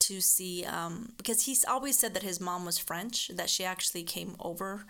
[0.01, 4.03] to see um, because he's always said that his mom was French, that she actually
[4.03, 4.85] came over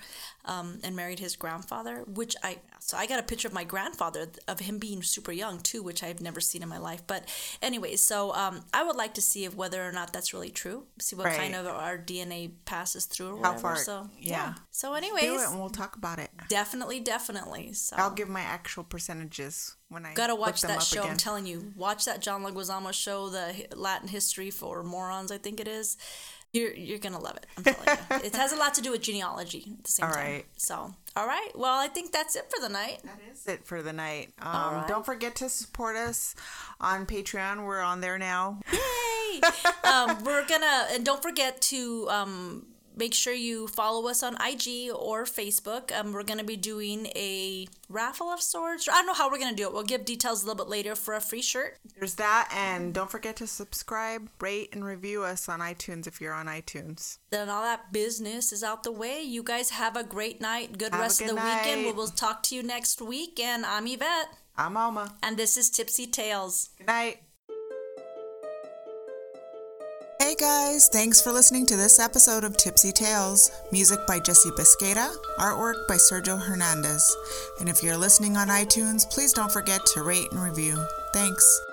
[0.46, 2.04] um, and married his grandfather.
[2.08, 5.60] Which I so I got a picture of my grandfather of him being super young
[5.60, 7.04] too, which I've never seen in my life.
[7.08, 7.26] But
[7.62, 10.86] anyway, so um, I would like to see if whether or not that's really true.
[11.00, 11.38] See what Right.
[11.38, 13.60] kind of our DNA passes through or How whatever.
[13.62, 14.54] far- so yeah.
[14.72, 16.32] So anyways, Do it and we'll talk about it.
[16.50, 17.74] definitely, definitely.
[17.74, 21.02] So I'll give my actual percentages when I Gotta watch that show.
[21.02, 21.12] Again.
[21.12, 25.32] I'm telling you, watch that John Leguizamo show, the Latin history for morons.
[25.32, 25.98] I think it is.
[26.54, 27.46] You're you're gonna love it.
[27.58, 28.18] I'm telling you.
[28.26, 30.24] It has a lot to do with genealogy at the same All time.
[30.26, 30.46] right.
[30.58, 31.50] So, all right.
[31.56, 33.00] Well, I think that's it for the night.
[33.04, 34.34] That is it for the night.
[34.42, 34.86] Um, right.
[34.88, 36.36] Don't forget to support us
[36.80, 37.66] on Patreon.
[37.66, 38.60] We're on there now.
[38.72, 39.42] Yay!
[39.90, 42.66] um, we're gonna and don't forget to um,
[42.96, 45.92] make sure you follow us on IG or Facebook.
[45.98, 48.88] Um, we're gonna be doing a raffle of sorts.
[48.88, 49.74] I don't know how we're gonna do it.
[49.74, 51.78] We'll give details a little bit later for a free shirt.
[51.98, 56.34] There's that, and don't forget to subscribe, rate, and review us on iTunes if you're
[56.34, 57.18] on iTunes.
[57.30, 59.22] then all that business is out the way.
[59.22, 60.78] You guys have a great night.
[60.78, 61.86] Good Have rest of good the weekend.
[61.86, 63.40] We will talk to you next week.
[63.40, 64.36] And I'm Yvette.
[64.58, 65.16] I'm Alma.
[65.24, 66.70] And this is Tipsy Tales.
[66.78, 67.20] Good night.
[70.22, 73.50] Hey guys, thanks for listening to this episode of Tipsy Tales.
[73.72, 77.18] Music by Jesse Biscata, artwork by Sergio Hernandez.
[77.60, 80.78] And if you're listening on iTunes, please don't forget to rate and review.
[81.12, 81.64] Thanks.